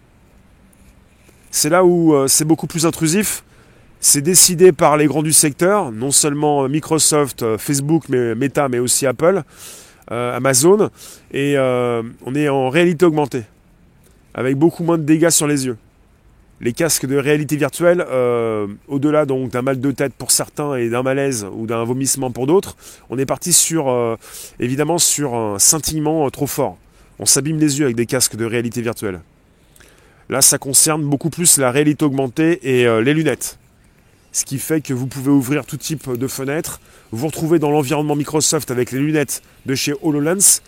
C'est 1.50 1.70
là 1.70 1.86
où 1.86 2.13
euh, 2.13 2.28
c'est 2.28 2.44
beaucoup 2.44 2.68
plus 2.68 2.86
intrusif. 2.86 3.45
C'est 4.08 4.22
décidé 4.22 4.72
par 4.72 4.98
les 4.98 5.08
grands 5.08 5.24
du 5.24 5.34
secteur, 5.34 5.91
non 5.91 6.12
seulement 6.12 6.70
Microsoft, 6.70 7.41
euh, 7.41 7.58
Facebook, 7.58 8.04
mais 8.08 8.36
Meta, 8.36 8.70
mais 8.70 8.78
aussi 8.78 9.08
Apple, 9.08 9.41
euh, 10.12 10.38
Amazon. 10.38 10.89
Et 11.34 11.58
on 11.58 12.36
est 12.36 12.48
en 12.48 12.70
réalité 12.70 13.06
augmentée, 13.06 13.44
avec 14.36 14.58
beaucoup 14.58 14.84
moins 14.84 15.00
de 15.00 15.04
dégâts 15.04 15.32
sur 15.32 15.48
les 15.48 15.65
yeux 15.65 15.78
les 16.62 16.74
casques 16.74 17.06
de 17.06 17.18
réalité 17.18 17.58
virtuelle, 17.58 18.06
euh, 18.10 18.68
au-delà 18.88 19.26
donc 19.26 19.52
d'un 19.52 19.62
mal 19.62 19.80
de 19.80 19.91
tête 19.91 20.13
pour 20.13 20.32
certains 20.32 20.76
et 20.76 20.89
d'un 20.89 21.04
malaise 21.04 21.46
ou 21.54 21.68
d'un 21.68 21.84
vomissement 21.84 22.32
pour 22.32 22.48
d'autres, 22.48 22.78
on 23.10 23.18
est 23.18 23.26
parti 23.26 23.52
sur 23.52 23.89
euh, 23.89 24.15
évidemment 24.60 24.98
sur 24.98 25.36
un 25.36 25.60
scintillement 25.60 26.26
euh, 26.26 26.30
trop 26.30 26.48
fort. 26.48 26.78
On 27.20 27.26
s'abîme 27.26 27.60
les 27.60 27.80
yeux 27.80 27.86
avec 27.86 27.96
des 27.96 28.06
casques 28.06 28.36
de 28.36 28.46
réalité 28.46 28.82
virtuelle. 28.82 29.22
Là, 30.30 30.41
ça 30.41 30.58
concerne 30.58 31.04
beaucoup 31.04 31.30
plus 31.30 31.58
la 31.58 31.72
réalité 31.72 32.04
augmentée 32.04 32.60
et 32.63 32.86
les 33.04 33.13
lunettes. 33.13 33.60
Ce 34.36 34.43
qui 34.43 34.60
fait 34.60 34.82
que 34.82 34.93
vous 34.93 35.08
pouvez 35.08 35.32
ouvrir 35.32 35.65
tout 35.65 35.78
type 35.78 36.12
de 36.12 36.28
fenêtres, 36.28 36.82
vous 37.13 37.28
retrouvez 37.28 37.58
dans 37.58 37.71
l'environnement 37.71 38.17
Microsoft 38.17 38.69
avec 38.69 38.91
les 38.91 39.00
lunettes 39.00 39.41
de 39.65 39.76
chez 39.76 39.93
HoloLens, 40.02 40.60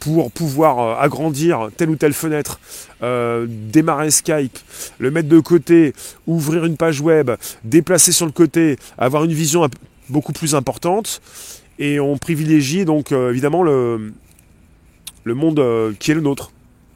pour 0.00 0.32
pouvoir 0.32 0.80
euh, 0.80 1.00
agrandir 1.00 1.70
telle 1.76 1.90
ou 1.90 1.94
telle 1.94 2.14
fenêtre, 2.14 2.58
euh, 3.04 3.46
démarrer 3.48 4.10
Skype, 4.10 4.58
le 4.98 5.12
mettre 5.12 5.28
de 5.28 5.38
côté, 5.38 5.92
ouvrir 6.26 6.64
une 6.64 6.76
page 6.76 7.00
web, 7.00 7.30
déplacer 7.62 8.10
sur 8.10 8.26
le 8.26 8.32
côté, 8.32 8.76
avoir 8.98 9.22
une 9.22 9.32
vision 9.32 9.68
beaucoup 10.08 10.32
plus 10.32 10.56
importante. 10.56 11.22
Et 11.78 12.00
on 12.00 12.18
privilégie 12.18 12.84
donc 12.84 13.12
euh, 13.12 13.30
évidemment 13.30 13.62
le 13.62 14.12
monde 15.24 15.94
qui 16.00 16.10
est 16.10 16.14
le 16.14 16.22
nôtre. 16.22 16.50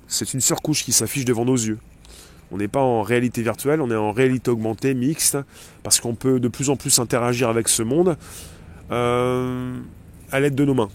C'est 0.08 0.34
une 0.34 0.40
surcouche 0.40 0.82
qui 0.82 0.90
s'affiche 0.90 1.24
devant 1.24 1.44
nos 1.44 1.54
yeux. 1.54 1.78
On 2.52 2.58
n'est 2.58 2.68
pas 2.68 2.80
en 2.80 3.02
réalité 3.02 3.42
virtuelle, 3.42 3.80
on 3.80 3.90
est 3.90 3.96
en 3.96 4.12
réalité 4.12 4.50
augmentée, 4.50 4.94
mixte, 4.94 5.38
parce 5.82 6.00
qu'on 6.00 6.14
peut 6.14 6.38
de 6.38 6.48
plus 6.48 6.70
en 6.70 6.76
plus 6.76 6.98
interagir 6.98 7.48
avec 7.48 7.68
ce 7.68 7.82
monde 7.82 8.16
à 8.90 10.40
l'aide 10.40 10.54
de 10.54 10.64
nos 10.64 10.74
mains. 10.74 10.90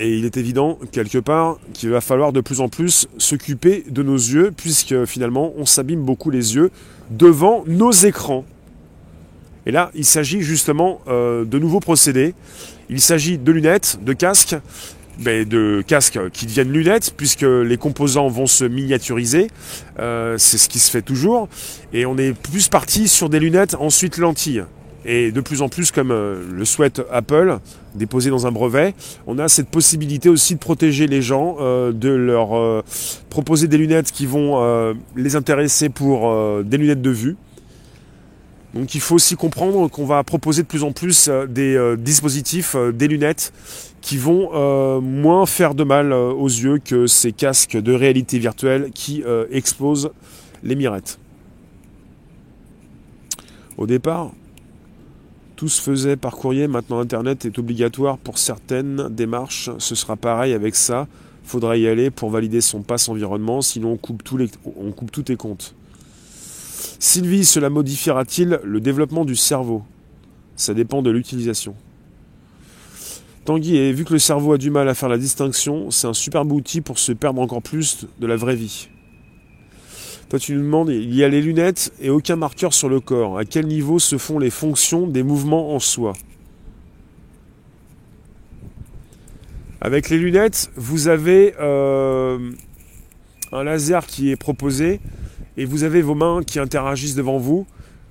Et 0.00 0.16
il 0.16 0.24
est 0.24 0.36
évident, 0.36 0.78
quelque 0.92 1.18
part, 1.18 1.58
qu'il 1.72 1.90
va 1.90 2.00
falloir 2.00 2.32
de 2.32 2.40
plus 2.40 2.60
en 2.60 2.68
plus 2.68 3.08
s'occuper 3.18 3.84
de 3.88 4.04
nos 4.04 4.16
yeux, 4.16 4.52
puisque 4.56 5.04
finalement, 5.06 5.52
on 5.56 5.66
s'abîme 5.66 6.02
beaucoup 6.02 6.30
les 6.30 6.54
yeux 6.54 6.70
devant 7.10 7.64
nos 7.66 7.90
écrans. 7.90 8.44
Et 9.66 9.72
là, 9.72 9.90
il 9.94 10.04
s'agit 10.04 10.40
justement 10.40 11.00
euh, 11.08 11.44
de 11.44 11.58
nouveaux 11.58 11.80
procédés. 11.80 12.34
Il 12.88 13.00
s'agit 13.00 13.38
de 13.38 13.50
lunettes, 13.50 13.98
de 14.02 14.12
casques, 14.12 14.56
de 15.18 15.82
casques 15.86 16.18
qui 16.32 16.46
deviennent 16.46 16.72
lunettes, 16.72 17.14
puisque 17.16 17.42
les 17.42 17.76
composants 17.76 18.28
vont 18.28 18.46
se 18.46 18.64
miniaturiser. 18.64 19.48
Euh, 19.98 20.36
c'est 20.38 20.58
ce 20.58 20.68
qui 20.68 20.78
se 20.78 20.90
fait 20.90 21.02
toujours. 21.02 21.48
Et 21.92 22.06
on 22.06 22.16
est 22.16 22.32
plus 22.32 22.68
parti 22.68 23.08
sur 23.08 23.28
des 23.28 23.40
lunettes, 23.40 23.74
ensuite 23.78 24.18
lentilles. 24.18 24.64
Et 25.04 25.32
de 25.32 25.40
plus 25.40 25.62
en 25.62 25.68
plus, 25.68 25.90
comme 25.90 26.10
euh, 26.10 26.42
le 26.52 26.64
souhaite 26.66 27.00
Apple, 27.10 27.58
déposé 27.94 28.28
dans 28.28 28.46
un 28.46 28.52
brevet, 28.52 28.94
on 29.26 29.38
a 29.38 29.48
cette 29.48 29.68
possibilité 29.68 30.28
aussi 30.28 30.54
de 30.54 30.58
protéger 30.58 31.06
les 31.06 31.22
gens, 31.22 31.56
euh, 31.60 31.92
de 31.92 32.10
leur 32.10 32.56
euh, 32.56 32.82
proposer 33.30 33.68
des 33.68 33.78
lunettes 33.78 34.12
qui 34.12 34.26
vont 34.26 34.38
les 35.16 35.34
intéresser 35.34 35.88
pour 35.88 36.62
des 36.62 36.76
lunettes 36.76 37.00
de 37.02 37.10
vue. 37.10 37.36
Donc 38.74 38.94
il 38.94 39.00
faut 39.00 39.14
aussi 39.14 39.34
comprendre 39.34 39.88
qu'on 39.88 40.04
va 40.04 40.22
proposer 40.24 40.62
de 40.62 40.66
plus 40.66 40.82
en 40.82 40.92
plus 40.92 41.30
des 41.48 41.94
dispositifs, 41.96 42.76
des 42.92 43.08
lunettes 43.08 43.52
qui 44.00 44.16
vont 44.16 45.00
moins 45.00 45.46
faire 45.46 45.74
de 45.74 45.84
mal 45.84 46.12
aux 46.12 46.46
yeux 46.46 46.78
que 46.78 47.06
ces 47.06 47.32
casques 47.32 47.76
de 47.76 47.92
réalité 47.92 48.38
virtuelle 48.38 48.90
qui 48.94 49.22
exposent 49.50 50.10
les 50.62 50.74
mirettes. 50.74 51.18
Au 53.76 53.86
départ, 53.86 54.32
tout 55.56 55.68
se 55.68 55.80
faisait 55.80 56.16
par 56.16 56.36
courrier, 56.36 56.68
maintenant 56.68 57.00
Internet 57.00 57.44
est 57.44 57.58
obligatoire 57.58 58.18
pour 58.18 58.38
certaines 58.38 59.08
démarches. 59.08 59.70
Ce 59.78 59.94
sera 59.94 60.16
pareil 60.16 60.52
avec 60.52 60.74
ça. 60.74 61.08
Faudra 61.44 61.76
y 61.76 61.88
aller 61.88 62.10
pour 62.10 62.30
valider 62.30 62.60
son 62.60 62.82
passe 62.82 63.08
environnement, 63.08 63.62
sinon 63.62 63.92
on 63.92 63.96
coupe, 63.96 64.22
tous 64.22 64.36
les, 64.36 64.48
on 64.76 64.92
coupe 64.92 65.10
tous 65.10 65.22
tes 65.22 65.36
comptes. 65.36 65.74
Sylvie, 67.00 67.44
cela 67.44 67.70
modifiera-t-il 67.70 68.60
le 68.62 68.80
développement 68.80 69.24
du 69.24 69.34
cerveau? 69.34 69.82
Ça 70.56 70.74
dépend 70.74 71.02
de 71.02 71.10
l'utilisation. 71.10 71.74
Tanguy, 73.48 73.78
et 73.78 73.94
vu 73.94 74.04
que 74.04 74.12
le 74.12 74.18
cerveau 74.18 74.52
a 74.52 74.58
du 74.58 74.68
mal 74.68 74.90
à 74.90 74.94
faire 74.94 75.08
la 75.08 75.16
distinction, 75.16 75.90
c'est 75.90 76.06
un 76.06 76.12
superbe 76.12 76.52
outil 76.52 76.82
pour 76.82 76.98
se 76.98 77.12
perdre 77.12 77.40
encore 77.40 77.62
plus 77.62 78.06
de 78.20 78.26
la 78.26 78.36
vraie 78.36 78.54
vie. 78.54 78.90
Toi, 80.28 80.38
tu 80.38 80.52
nous 80.52 80.60
demandes, 80.60 80.90
il 80.90 81.14
y 81.14 81.24
a 81.24 81.30
les 81.30 81.40
lunettes 81.40 81.90
et 81.98 82.10
aucun 82.10 82.36
marqueur 82.36 82.74
sur 82.74 82.90
le 82.90 83.00
corps. 83.00 83.38
À 83.38 83.46
quel 83.46 83.66
niveau 83.66 83.98
se 83.98 84.18
font 84.18 84.38
les 84.38 84.50
fonctions 84.50 85.06
des 85.06 85.22
mouvements 85.22 85.74
en 85.74 85.78
soi? 85.78 86.12
Avec 89.80 90.10
les 90.10 90.18
lunettes, 90.18 90.70
vous 90.76 91.08
avez 91.08 91.54
euh, 91.58 92.50
un 93.50 93.64
laser 93.64 94.06
qui 94.06 94.30
est 94.30 94.36
proposé 94.36 95.00
et 95.56 95.64
vous 95.64 95.84
avez 95.84 96.02
vos 96.02 96.14
mains 96.14 96.42
qui 96.46 96.58
interagissent 96.58 97.14
devant 97.14 97.38
vous 97.38 97.66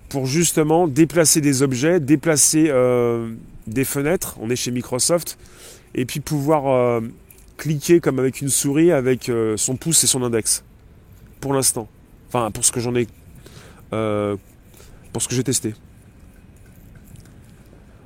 pour 0.09 0.25
justement 0.25 0.87
déplacer 0.87 1.41
des 1.41 1.61
objets, 1.61 1.99
déplacer 1.99 2.69
euh, 2.69 3.29
des 3.67 3.85
fenêtres. 3.85 4.37
On 4.41 4.49
est 4.49 4.55
chez 4.55 4.71
Microsoft 4.71 5.37
et 5.95 6.05
puis 6.05 6.19
pouvoir 6.19 6.67
euh, 6.67 7.01
cliquer 7.57 7.99
comme 7.99 8.19
avec 8.19 8.41
une 8.41 8.49
souris 8.49 8.91
avec 8.91 9.31
son 9.55 9.75
pouce 9.75 10.03
et 10.03 10.07
son 10.07 10.23
index. 10.23 10.63
Pour 11.39 11.53
l'instant. 11.53 11.87
Enfin, 12.29 12.51
pour 12.51 12.65
ce 12.65 12.71
que 12.71 12.79
j'en 12.79 12.95
ai. 12.95 13.07
Euh, 13.93 14.35
pour 15.13 15.21
ce 15.21 15.27
que 15.27 15.35
j'ai 15.35 15.43
testé. 15.43 15.73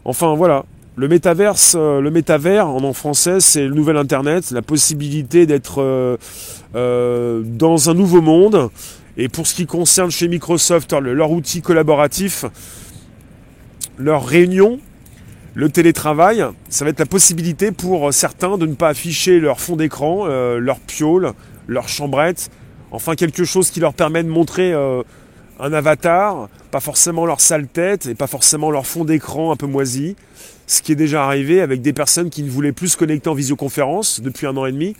Enfin, 0.05 0.35
voilà. 0.35 0.65
Le 0.95 1.07
métaverse, 1.07 1.75
euh, 1.77 2.01
le 2.01 2.11
métavers 2.11 2.67
en 2.67 2.93
français, 2.93 3.39
c'est 3.39 3.65
le 3.65 3.73
nouvel 3.73 3.97
Internet, 3.97 4.51
la 4.51 4.61
possibilité 4.61 5.45
d'être 5.45 5.81
euh, 6.75 7.43
dans 7.45 7.89
un 7.89 7.93
nouveau 7.93 8.21
monde. 8.21 8.69
Et 9.17 9.29
pour 9.29 9.47
ce 9.47 9.55
qui 9.55 9.65
concerne 9.65 10.11
chez 10.11 10.27
Microsoft, 10.27 10.93
leur 10.93 11.31
outil 11.31 11.61
collaboratif, 11.61 12.45
leur 13.97 14.25
réunion, 14.25 14.79
le 15.53 15.69
télétravail, 15.69 16.45
ça 16.69 16.85
va 16.85 16.91
être 16.91 16.99
la 16.99 17.05
possibilité 17.05 17.71
pour 17.71 18.13
certains 18.13 18.57
de 18.57 18.65
ne 18.65 18.75
pas 18.75 18.89
afficher 18.89 19.39
leur 19.39 19.59
fond 19.59 19.75
d'écran, 19.75 20.25
leur 20.25 20.79
piole, 20.79 21.33
leur 21.67 21.89
chambrette, 21.89 22.49
Enfin 22.91 23.15
quelque 23.15 23.45
chose 23.45 23.71
qui 23.71 23.79
leur 23.79 23.93
permet 23.93 24.21
de 24.21 24.29
montrer 24.29 24.73
euh, 24.73 25.01
un 25.59 25.71
avatar, 25.71 26.49
pas 26.71 26.81
forcément 26.81 27.25
leur 27.25 27.39
sale 27.39 27.67
tête 27.67 28.05
et 28.05 28.15
pas 28.15 28.27
forcément 28.27 28.69
leur 28.69 28.85
fond 28.85 29.05
d'écran 29.05 29.51
un 29.51 29.55
peu 29.55 29.65
moisi. 29.65 30.17
Ce 30.67 30.81
qui 30.81 30.91
est 30.91 30.95
déjà 30.95 31.25
arrivé 31.25 31.61
avec 31.61 31.81
des 31.81 31.93
personnes 31.93 32.29
qui 32.29 32.43
ne 32.43 32.49
voulaient 32.49 32.73
plus 32.73 32.89
se 32.89 32.97
connecter 32.97 33.29
en 33.29 33.33
visioconférence 33.33 34.19
depuis 34.21 34.45
un 34.45 34.57
an 34.57 34.65
et 34.65 34.71
demi, 34.73 34.95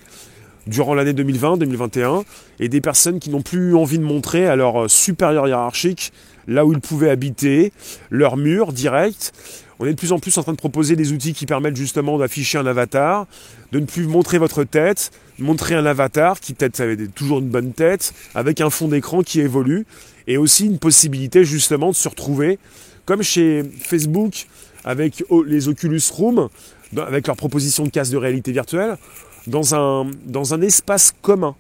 durant 0.68 0.94
l'année 0.94 1.14
2020-2021, 1.14 2.24
et 2.60 2.70
des 2.70 2.82
personnes 2.82 3.20
qui 3.20 3.30
n'ont 3.30 3.42
plus 3.42 3.76
envie 3.76 3.98
de 3.98 4.04
montrer 4.04 4.48
à 4.48 4.56
leur 4.56 4.90
supérieur 4.90 5.48
hiérarchique 5.48 6.14
là 6.48 6.66
où 6.66 6.74
ils 6.74 6.80
pouvaient 6.82 7.10
habiter, 7.10 7.72
leur 8.10 8.38
mur 8.38 8.74
direct. 8.74 9.34
On 9.82 9.86
est 9.88 9.94
de 9.94 9.98
plus 9.98 10.12
en 10.12 10.20
plus 10.20 10.38
en 10.38 10.44
train 10.44 10.52
de 10.52 10.58
proposer 10.58 10.96
des 10.96 11.12
outils 11.12 11.34
qui 11.34 11.48
permettent 11.48 11.76
justement 11.76 12.20
d'afficher 12.20 12.60
un 12.60 12.68
avatar, 12.68 13.26
de 13.72 13.80
ne 13.80 13.86
plus 13.88 14.06
montrer 14.06 14.38
votre 14.38 14.64
tête, 14.64 15.10
montrer 15.40 15.74
un 15.74 15.88
avatar 15.88 16.40
qui 16.40 16.54
peut-être 16.54 16.80
avait 16.82 17.08
toujours 17.08 17.40
une 17.40 17.50
bonne 17.50 17.74
tête, 17.74 18.14
avec 18.36 18.62
un 18.62 18.70
fond 18.70 18.90
d'écran 18.90 19.24
qui 19.24 19.42
évolue, 19.42 19.88
et 20.28 20.38
aussi 20.38 20.68
une 20.68 20.78
possibilité 20.78 21.44
justement 21.46 21.90
de 21.90 21.96
se 21.96 22.08
retrouver, 22.08 22.60
comme 23.06 23.24
chez 23.24 23.64
Facebook 23.80 24.46
avec 24.86 25.24
les 25.48 25.68
Oculus 25.68 26.04
Room, 26.14 26.50
avec 26.96 27.26
leur 27.26 27.36
proposition 27.36 27.84
de 27.84 27.90
casque 27.90 28.12
de 28.12 28.18
réalité 28.18 28.52
virtuelle, 28.52 29.00
dans 29.48 29.74
un, 29.74 30.12
dans 30.28 30.54
un 30.54 30.62
espace 30.62 31.12
commun. 31.24 31.56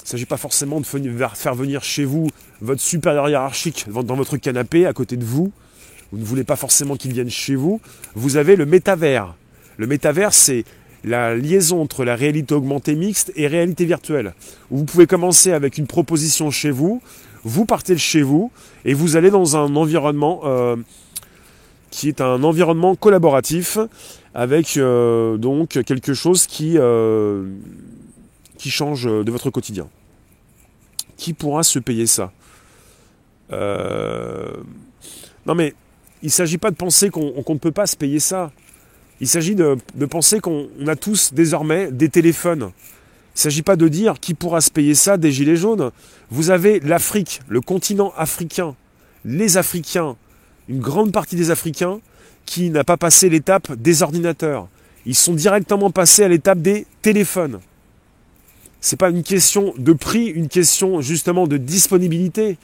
Il 0.00 0.02
ne 0.02 0.08
s'agit 0.08 0.26
pas 0.26 0.36
forcément 0.36 0.80
de 0.80 0.86
faire 0.86 1.54
venir 1.54 1.84
chez 1.84 2.04
vous 2.04 2.26
votre 2.60 2.80
supérieur 2.80 3.28
hiérarchique 3.28 3.86
dans 3.88 4.16
votre 4.16 4.36
canapé 4.36 4.84
à 4.84 4.92
côté 4.92 5.16
de 5.16 5.24
vous, 5.24 5.52
vous 6.12 6.18
ne 6.18 6.24
voulez 6.24 6.44
pas 6.44 6.56
forcément 6.56 6.96
qu'ils 6.96 7.12
viennent 7.12 7.30
chez 7.30 7.54
vous, 7.54 7.80
vous 8.14 8.36
avez 8.36 8.56
le 8.56 8.66
métavers. 8.66 9.34
Le 9.76 9.86
métavers, 9.86 10.32
c'est 10.32 10.64
la 11.04 11.34
liaison 11.34 11.82
entre 11.82 12.04
la 12.04 12.16
réalité 12.16 12.54
augmentée 12.54 12.94
mixte 12.94 13.32
et 13.36 13.46
réalité 13.46 13.84
virtuelle. 13.84 14.34
Vous 14.70 14.84
pouvez 14.84 15.06
commencer 15.06 15.52
avec 15.52 15.78
une 15.78 15.86
proposition 15.86 16.50
chez 16.50 16.70
vous, 16.70 17.00
vous 17.44 17.64
partez 17.64 17.94
de 17.94 17.98
chez 17.98 18.22
vous 18.22 18.50
et 18.84 18.94
vous 18.94 19.16
allez 19.16 19.30
dans 19.30 19.56
un 19.56 19.76
environnement 19.76 20.40
euh, 20.44 20.76
qui 21.90 22.08
est 22.08 22.20
un 22.20 22.42
environnement 22.42 22.96
collaboratif 22.96 23.78
avec 24.34 24.76
euh, 24.76 25.36
donc 25.36 25.82
quelque 25.84 26.14
chose 26.14 26.46
qui, 26.46 26.74
euh, 26.76 27.48
qui 28.56 28.70
change 28.70 29.04
de 29.04 29.30
votre 29.30 29.50
quotidien. 29.50 29.88
Qui 31.16 31.32
pourra 31.32 31.62
se 31.62 31.78
payer 31.78 32.06
ça? 32.06 32.32
Non 33.50 35.54
mais 35.54 35.74
il 36.22 36.26
ne 36.26 36.30
s'agit 36.30 36.58
pas 36.58 36.70
de 36.70 36.76
penser 36.76 37.10
qu'on 37.10 37.44
ne 37.46 37.58
peut 37.58 37.72
pas 37.72 37.86
se 37.86 37.96
payer 37.96 38.20
ça. 38.20 38.50
Il 39.20 39.28
s'agit 39.28 39.54
de, 39.54 39.76
penser 40.08 40.40
qu'on 40.40 40.68
a 40.86 40.96
tous 40.96 41.32
désormais 41.32 41.90
des 41.90 42.08
téléphones. 42.08 42.70
Il 42.70 43.38
ne 43.38 43.40
s'agit 43.40 43.62
pas 43.62 43.76
de 43.76 43.88
dire 43.88 44.20
qui 44.20 44.34
pourra 44.34 44.60
se 44.60 44.70
payer 44.70 44.94
ça 44.94 45.16
des 45.16 45.30
gilets 45.30 45.56
jaunes. 45.56 45.90
Vous 46.30 46.50
avez 46.50 46.80
l'Afrique, 46.80 47.40
le 47.48 47.60
continent 47.60 48.12
africain, 48.16 48.74
les 49.24 49.56
Africains, 49.56 50.16
une 50.68 50.80
grande 50.80 51.12
partie 51.12 51.36
des 51.36 51.50
Africains 51.50 52.00
qui 52.46 52.70
n'a 52.70 52.84
pas 52.84 52.96
passé 52.96 53.28
l'étape 53.28 53.72
des 53.74 54.02
ordinateurs. 54.02 54.68
Ils 55.06 55.14
sont 55.14 55.34
directement 55.34 55.90
passés 55.90 56.24
à 56.24 56.28
l'étape 56.28 56.60
des 56.60 56.86
téléphones. 57.02 57.60
Ce 58.80 58.94
n'est 58.94 58.98
pas 58.98 59.10
une 59.10 59.22
question 59.22 59.74
de 59.76 59.92
prix, 59.92 60.26
une 60.26 60.48
question 60.48 61.00
justement 61.00 61.46
de 61.46 61.56
disponibilité. 61.56 62.58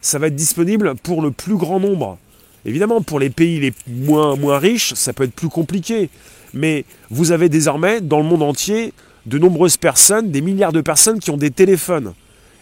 Ça 0.00 0.18
va 0.18 0.26
être 0.28 0.36
disponible 0.36 0.94
pour 1.02 1.22
le 1.22 1.30
plus 1.30 1.56
grand 1.56 1.78
nombre. 1.80 2.18
Évidemment, 2.64 3.02
pour 3.02 3.18
les 3.18 3.30
pays 3.30 3.60
les 3.60 3.72
moins, 3.86 4.36
moins 4.36 4.58
riches, 4.58 4.94
ça 4.94 5.12
peut 5.12 5.24
être 5.24 5.34
plus 5.34 5.48
compliqué. 5.48 6.10
Mais 6.54 6.84
vous 7.10 7.32
avez 7.32 7.48
désormais 7.48 8.00
dans 8.00 8.18
le 8.18 8.24
monde 8.24 8.42
entier 8.42 8.92
de 9.26 9.38
nombreuses 9.38 9.76
personnes, 9.76 10.30
des 10.30 10.40
milliards 10.40 10.72
de 10.72 10.80
personnes 10.80 11.18
qui 11.18 11.30
ont 11.30 11.36
des 11.36 11.50
téléphones 11.50 12.12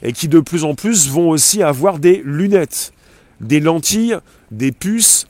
et 0.03 0.13
qui 0.13 0.29
de 0.29 0.41
plus 0.41 0.65
en 0.65 0.75
plus 0.75 1.09
vont 1.09 1.29
aussi 1.29 1.63
avoir 1.63 1.99
des 1.99 2.23
lunettes, 2.25 2.93
des 3.41 3.61
lentilles, 3.61 4.17
des 4.51 4.73
puces, 4.73 5.27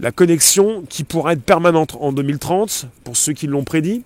la 0.00 0.12
connexion 0.12 0.84
qui 0.88 1.04
pourra 1.04 1.32
être 1.32 1.42
permanente 1.42 1.96
en 2.00 2.12
2030, 2.12 2.86
pour 3.04 3.16
ceux 3.16 3.32
qui 3.32 3.46
l'ont 3.46 3.64
prédit, 3.64 4.04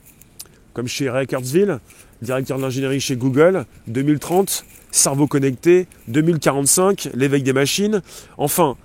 comme 0.72 0.88
chez 0.88 1.10
Ray 1.10 1.26
Kurzweil, 1.26 1.76
directeur 2.22 2.56
de 2.56 2.62
l'ingénierie 2.62 3.00
chez 3.00 3.16
Google, 3.16 3.66
2030, 3.88 4.64
cerveau 4.90 5.26
connecté, 5.26 5.86
2045, 6.08 7.10
l'éveil 7.14 7.42
des 7.42 7.52
machines. 7.52 8.02
Enfin, 8.38 8.76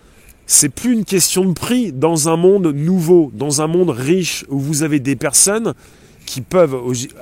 c'est 0.47 0.69
plus 0.69 0.93
une 0.93 1.03
question 1.03 1.43
de 1.43 1.51
prix 1.51 1.91
dans 1.91 2.29
un 2.29 2.37
monde 2.37 2.67
nouveau, 2.67 3.31
dans 3.35 3.61
un 3.61 3.67
monde 3.67 3.89
riche 3.89 4.45
où 4.49 4.57
vous 4.59 4.81
avez 4.81 5.01
des 5.01 5.17
personnes 5.17 5.73
qui 6.25 6.39
peuvent 6.39 6.75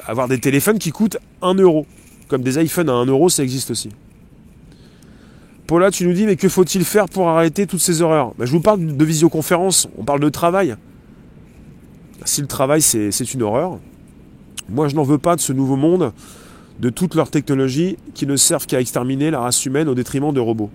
avoir 0.06 0.28
des 0.28 0.40
téléphones 0.40 0.78
qui 0.78 0.92
coûtent 0.92 1.18
1 1.42 1.56
euro. 1.56 1.88
Comme 2.28 2.44
des 2.44 2.64
iPhones 2.64 2.90
à 2.90 2.94
1 2.94 3.08
euro, 3.08 3.30
ça 3.30 3.44
existe 3.44 3.72
aussi. 3.72 3.90
Paula, 5.66 5.90
tu 5.90 6.06
nous 6.08 6.14
dis, 6.14 6.28
mais 6.28 6.36
que 6.36 6.48
faut-il 6.48 6.86
faire 6.86 7.10
pour 7.10 7.28
arrêter 7.28 7.66
toutes 7.66 7.80
ces 7.80 8.04
horreurs? 8.04 8.34
Ben, 8.38 8.46
Je 8.46 8.52
vous 8.52 8.62
parle 8.62 8.96
de 8.96 9.06
visioconférence, 9.06 9.88
on 9.98 10.04
parle 10.04 10.20
de 10.20 10.30
travail. 10.30 10.76
Si 12.26 12.42
le 12.42 12.48
travail, 12.48 12.84
c'est 12.84 13.34
une 13.34 13.42
horreur, 13.42 13.80
moi 14.70 14.88
je 14.88 14.96
n'en 14.96 15.04
veux 15.04 15.18
pas 15.18 15.36
de 15.36 15.42
ce 15.42 15.52
nouveau 15.52 15.76
monde, 15.76 16.14
de 16.80 16.90
toutes 16.90 17.16
leurs 17.16 17.32
technologies 17.32 17.98
qui 18.14 18.28
ne 18.28 18.36
servent 18.36 18.68
qu'à 18.68 18.80
exterminer 18.80 19.32
la 19.32 19.40
race 19.40 19.66
humaine 19.66 19.90
au 19.90 19.96
détriment 19.96 20.32
de 20.32 20.40
robots. 20.40 20.70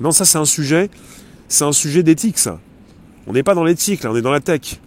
Non, 0.00 0.10
ça 0.10 0.24
c'est 0.24 0.38
un 0.38 0.44
sujet 0.44 0.90
c'est 1.48 1.64
un 1.64 1.72
sujet 1.72 2.02
d'éthique, 2.02 2.38
ça. 2.38 2.60
On 3.26 3.32
n'est 3.32 3.42
pas 3.42 3.54
dans 3.54 3.64
l'éthique, 3.64 4.02
là, 4.02 4.12
on 4.12 4.16
est 4.16 4.22
dans 4.22 4.30
la 4.30 4.40
tech. 4.40 4.80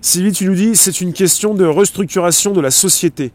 Sylvie, 0.00 0.32
tu 0.32 0.46
nous 0.46 0.54
dis, 0.54 0.76
c'est 0.76 1.00
une 1.00 1.12
question 1.12 1.54
de 1.54 1.64
restructuration 1.64 2.52
de 2.52 2.60
la 2.60 2.70
société. 2.70 3.32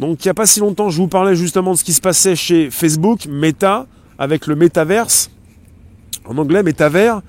Donc, 0.00 0.24
il 0.24 0.28
n'y 0.28 0.30
a 0.30 0.34
pas 0.34 0.46
si 0.46 0.60
longtemps, 0.60 0.90
je 0.90 0.96
vous 0.96 1.08
parlais 1.08 1.34
justement 1.34 1.72
de 1.72 1.78
ce 1.78 1.84
qui 1.84 1.92
se 1.92 2.00
passait 2.00 2.36
chez 2.36 2.70
Facebook, 2.70 3.26
Meta, 3.26 3.86
avec 4.18 4.46
le 4.46 4.54
Metaverse. 4.54 5.30
En 6.24 6.38
anglais, 6.38 6.62
Metaverse. 6.62 7.22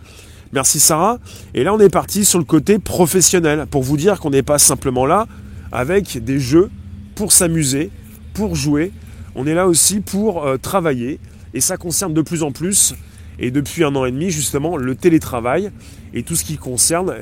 Merci 0.52 0.80
Sarah. 0.80 1.20
Et 1.54 1.64
là, 1.64 1.74
on 1.74 1.80
est 1.80 1.90
parti 1.90 2.26
sur 2.26 2.40
le 2.40 2.46
côté 2.46 2.80
professionnel, 2.80 3.66
pour 3.70 3.84
vous 3.84 3.98
dire 3.98 4.20
qu'on 4.20 4.32
n'est 4.32 4.44
pas 4.44 4.58
simplement 4.58 5.06
là 5.06 5.28
avec 5.72 6.24
des 6.24 6.40
jeux 6.40 6.72
pour 7.16 7.32
s'amuser, 7.32 7.92
pour 8.34 8.56
jouer. 8.56 8.92
On 9.36 9.46
est 9.46 9.54
là 9.54 9.68
aussi 9.68 10.00
pour 10.00 10.46
euh, 10.46 10.58
travailler, 10.58 11.20
et 11.54 11.62
ça 11.62 11.78
concerne 11.78 12.14
de 12.14 12.22
plus 12.22 12.44
en 12.44 12.52
plus, 12.52 12.94
et 13.40 13.52
depuis 13.52 13.84
un 13.84 13.96
an 13.96 14.06
et 14.06 14.12
demi 14.12 14.30
justement, 14.30 14.78
le 14.78 14.96
télétravail 14.96 15.72
et 16.14 16.24
tout 16.24 16.36
ce 16.36 16.44
qui 16.44 16.58
concerne 16.58 17.14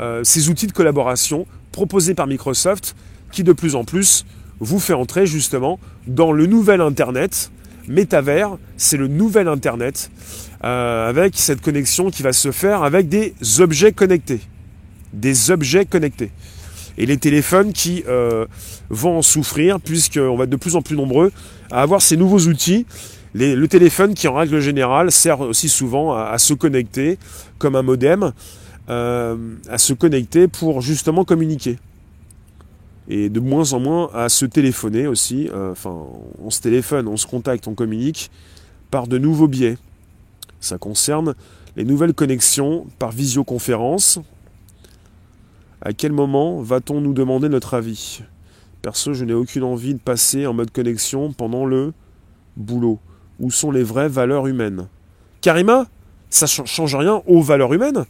euh, 0.00 0.24
ces 0.24 0.48
outils 0.48 0.66
de 0.66 0.72
collaboration 0.72 1.46
proposés 1.72 2.14
par 2.14 2.26
Microsoft 2.26 2.96
qui 3.32 3.44
de 3.44 3.52
plus 3.52 3.74
en 3.74 3.84
plus 3.84 4.24
vous 4.60 4.80
fait 4.80 4.94
entrer 4.94 5.26
justement 5.26 5.78
dans 6.06 6.32
le 6.32 6.46
nouvel 6.46 6.80
Internet. 6.80 7.50
Métavers, 7.88 8.56
c'est 8.76 8.96
le 8.96 9.06
nouvel 9.06 9.46
Internet 9.48 10.10
euh, 10.64 11.08
avec 11.08 11.36
cette 11.36 11.60
connexion 11.60 12.10
qui 12.10 12.22
va 12.22 12.32
se 12.32 12.50
faire 12.50 12.82
avec 12.82 13.08
des 13.08 13.34
objets 13.60 13.92
connectés. 13.92 14.40
Des 15.12 15.50
objets 15.50 15.84
connectés. 15.84 16.30
Et 16.98 17.06
les 17.06 17.18
téléphones 17.18 17.72
qui 17.72 18.02
euh, 18.08 18.46
vont 18.88 19.18
en 19.18 19.22
souffrir 19.22 19.80
puisqu'on 19.80 20.36
va 20.36 20.44
être 20.44 20.50
de 20.50 20.56
plus 20.56 20.76
en 20.76 20.82
plus 20.82 20.96
nombreux 20.96 21.30
à 21.70 21.82
avoir 21.82 22.02
ces 22.02 22.16
nouveaux 22.16 22.40
outils 22.40 22.86
le 23.36 23.66
téléphone 23.66 24.14
qui 24.14 24.28
en 24.28 24.34
règle 24.34 24.60
générale 24.60 25.12
sert 25.12 25.40
aussi 25.40 25.68
souvent 25.68 26.14
à, 26.14 26.38
se 26.38 26.54
connecter 26.54 27.18
comme 27.58 27.76
un 27.76 27.82
modem, 27.82 28.32
euh, 28.88 29.36
à 29.68 29.78
se 29.78 29.92
connecter 29.92 30.48
pour 30.48 30.80
justement 30.80 31.24
communiquer. 31.24 31.78
Et 33.08 33.28
de 33.28 33.38
moins 33.38 33.72
en 33.72 33.80
moins 33.80 34.10
à 34.14 34.28
se 34.28 34.46
téléphoner 34.46 35.06
aussi. 35.06 35.48
Euh, 35.52 35.72
enfin, 35.72 35.94
on 36.42 36.50
se 36.50 36.60
téléphone, 36.60 37.06
on 37.06 37.16
se 37.16 37.26
contacte, 37.26 37.68
on 37.68 37.74
communique 37.74 38.30
par 38.90 39.06
de 39.06 39.18
nouveaux 39.18 39.48
biais. 39.48 39.78
Ça 40.60 40.78
concerne 40.78 41.34
les 41.76 41.84
nouvelles 41.84 42.14
connexions 42.14 42.86
par 42.98 43.12
visioconférence. 43.12 44.18
À 45.82 45.92
quel 45.92 46.12
moment 46.12 46.62
va-t-on 46.62 47.00
nous 47.00 47.12
demander 47.12 47.48
notre 47.48 47.74
avis? 47.74 48.22
Perso, 48.86 49.14
je 49.14 49.24
n'ai 49.24 49.32
aucune 49.32 49.64
envie 49.64 49.94
de 49.94 49.98
passer 49.98 50.46
en 50.46 50.54
mode 50.54 50.70
connexion 50.70 51.32
pendant 51.32 51.66
le 51.66 51.92
boulot. 52.56 53.00
Où 53.40 53.50
sont 53.50 53.72
les 53.72 53.82
vraies 53.82 54.08
valeurs 54.08 54.46
humaines? 54.46 54.86
Karima, 55.40 55.86
ça 56.30 56.46
ne 56.46 56.66
change 56.66 56.94
rien 56.94 57.20
aux 57.26 57.42
valeurs 57.42 57.74
humaines. 57.74 58.04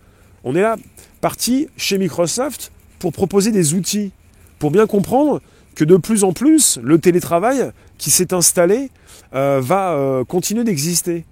On 0.45 0.55
est 0.55 0.61
là, 0.61 0.77
parti 1.23 1.69
chez 1.79 1.97
Microsoft 1.97 2.73
pour 2.99 3.15
proposer 3.15 3.53
des 3.53 3.73
outils, 3.73 4.13
pour 4.59 4.71
bien 4.71 4.87
comprendre 4.87 5.41
que 5.75 5.83
de 5.83 5.97
plus 5.97 6.25
en 6.25 6.35
plus, 6.35 6.79
le 6.83 6.99
télétravail 6.99 7.71
qui 7.97 8.11
s'est 8.11 8.35
installé 8.35 8.91
euh, 9.35 9.63
va 9.63 9.95
euh, 9.95 10.25
continuer 10.25 10.65
d'exister. 10.65 11.25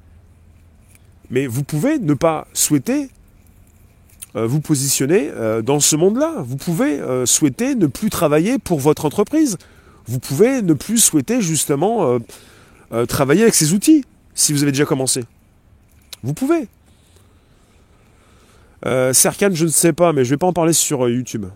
Mais 1.29 1.47
vous 1.47 1.65
pouvez 1.65 1.99
ne 1.99 2.15
pas 2.15 2.47
souhaiter 2.55 3.11
vous 4.35 4.61
positionner 4.61 5.31
dans 5.63 5.79
ce 5.81 5.95
monde-là. 5.97 6.35
Vous 6.39 6.57
pouvez 6.57 7.01
souhaiter 7.25 7.75
ne 7.75 7.87
plus 7.87 8.11
travailler 8.11 8.59
pour 8.59 8.81
votre 8.81 9.05
entreprise. 9.05 9.59
Vous 10.07 10.19
pouvez 10.19 10.61
ne 10.61 10.75
plus 10.75 10.99
souhaiter 10.99 11.41
justement 11.41 12.19
euh, 12.95 13.07
travailler 13.07 13.43
avec 13.43 13.55
ces 13.55 13.73
outils, 13.73 14.05
si 14.35 14.53
vous 14.53 14.63
avez 14.63 14.71
déjà 14.71 14.85
commencé. 14.85 15.25
Vous 16.23 16.33
pouvez. 16.33 16.69
Euh, 18.87 19.13
Serkan, 19.13 19.51
je 19.53 19.65
ne 19.65 19.71
sais 19.71 19.93
pas, 19.93 20.13
mais 20.13 20.25
je 20.25 20.29
ne 20.31 20.35
vais 20.35 20.39
pas 20.39 20.47
en 20.47 20.53
parler 20.53 20.73
sur 20.73 21.05
euh, 21.05 21.11
YouTube. 21.11 21.47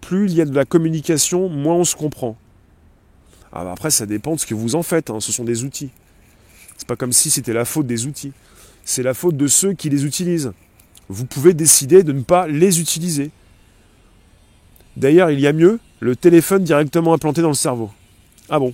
Plus 0.00 0.26
il 0.26 0.34
y 0.34 0.40
a 0.40 0.46
de 0.46 0.54
la 0.54 0.64
communication, 0.64 1.48
moins 1.48 1.74
on 1.74 1.84
se 1.84 1.94
comprend. 1.94 2.36
Ah, 3.52 3.64
bah, 3.64 3.72
après, 3.72 3.90
ça 3.90 4.06
dépend 4.06 4.34
de 4.34 4.40
ce 4.40 4.46
que 4.46 4.54
vous 4.54 4.74
en 4.74 4.82
faites. 4.82 5.10
Hein. 5.10 5.20
Ce 5.20 5.30
sont 5.30 5.44
des 5.44 5.62
outils. 5.62 5.90
C'est 6.76 6.88
pas 6.88 6.96
comme 6.96 7.12
si 7.12 7.30
c'était 7.30 7.52
la 7.52 7.64
faute 7.64 7.86
des 7.86 8.06
outils. 8.06 8.32
C'est 8.84 9.02
la 9.02 9.14
faute 9.14 9.36
de 9.36 9.46
ceux 9.46 9.74
qui 9.74 9.90
les 9.90 10.06
utilisent. 10.06 10.52
Vous 11.10 11.26
pouvez 11.26 11.54
décider 11.54 12.04
de 12.04 12.12
ne 12.12 12.22
pas 12.22 12.46
les 12.46 12.80
utiliser. 12.80 13.32
D'ailleurs, 14.96 15.32
il 15.32 15.40
y 15.40 15.48
a 15.48 15.52
mieux, 15.52 15.80
le 15.98 16.14
téléphone 16.14 16.62
directement 16.62 17.12
implanté 17.12 17.42
dans 17.42 17.48
le 17.48 17.54
cerveau. 17.54 17.90
Ah 18.48 18.60
bon? 18.60 18.72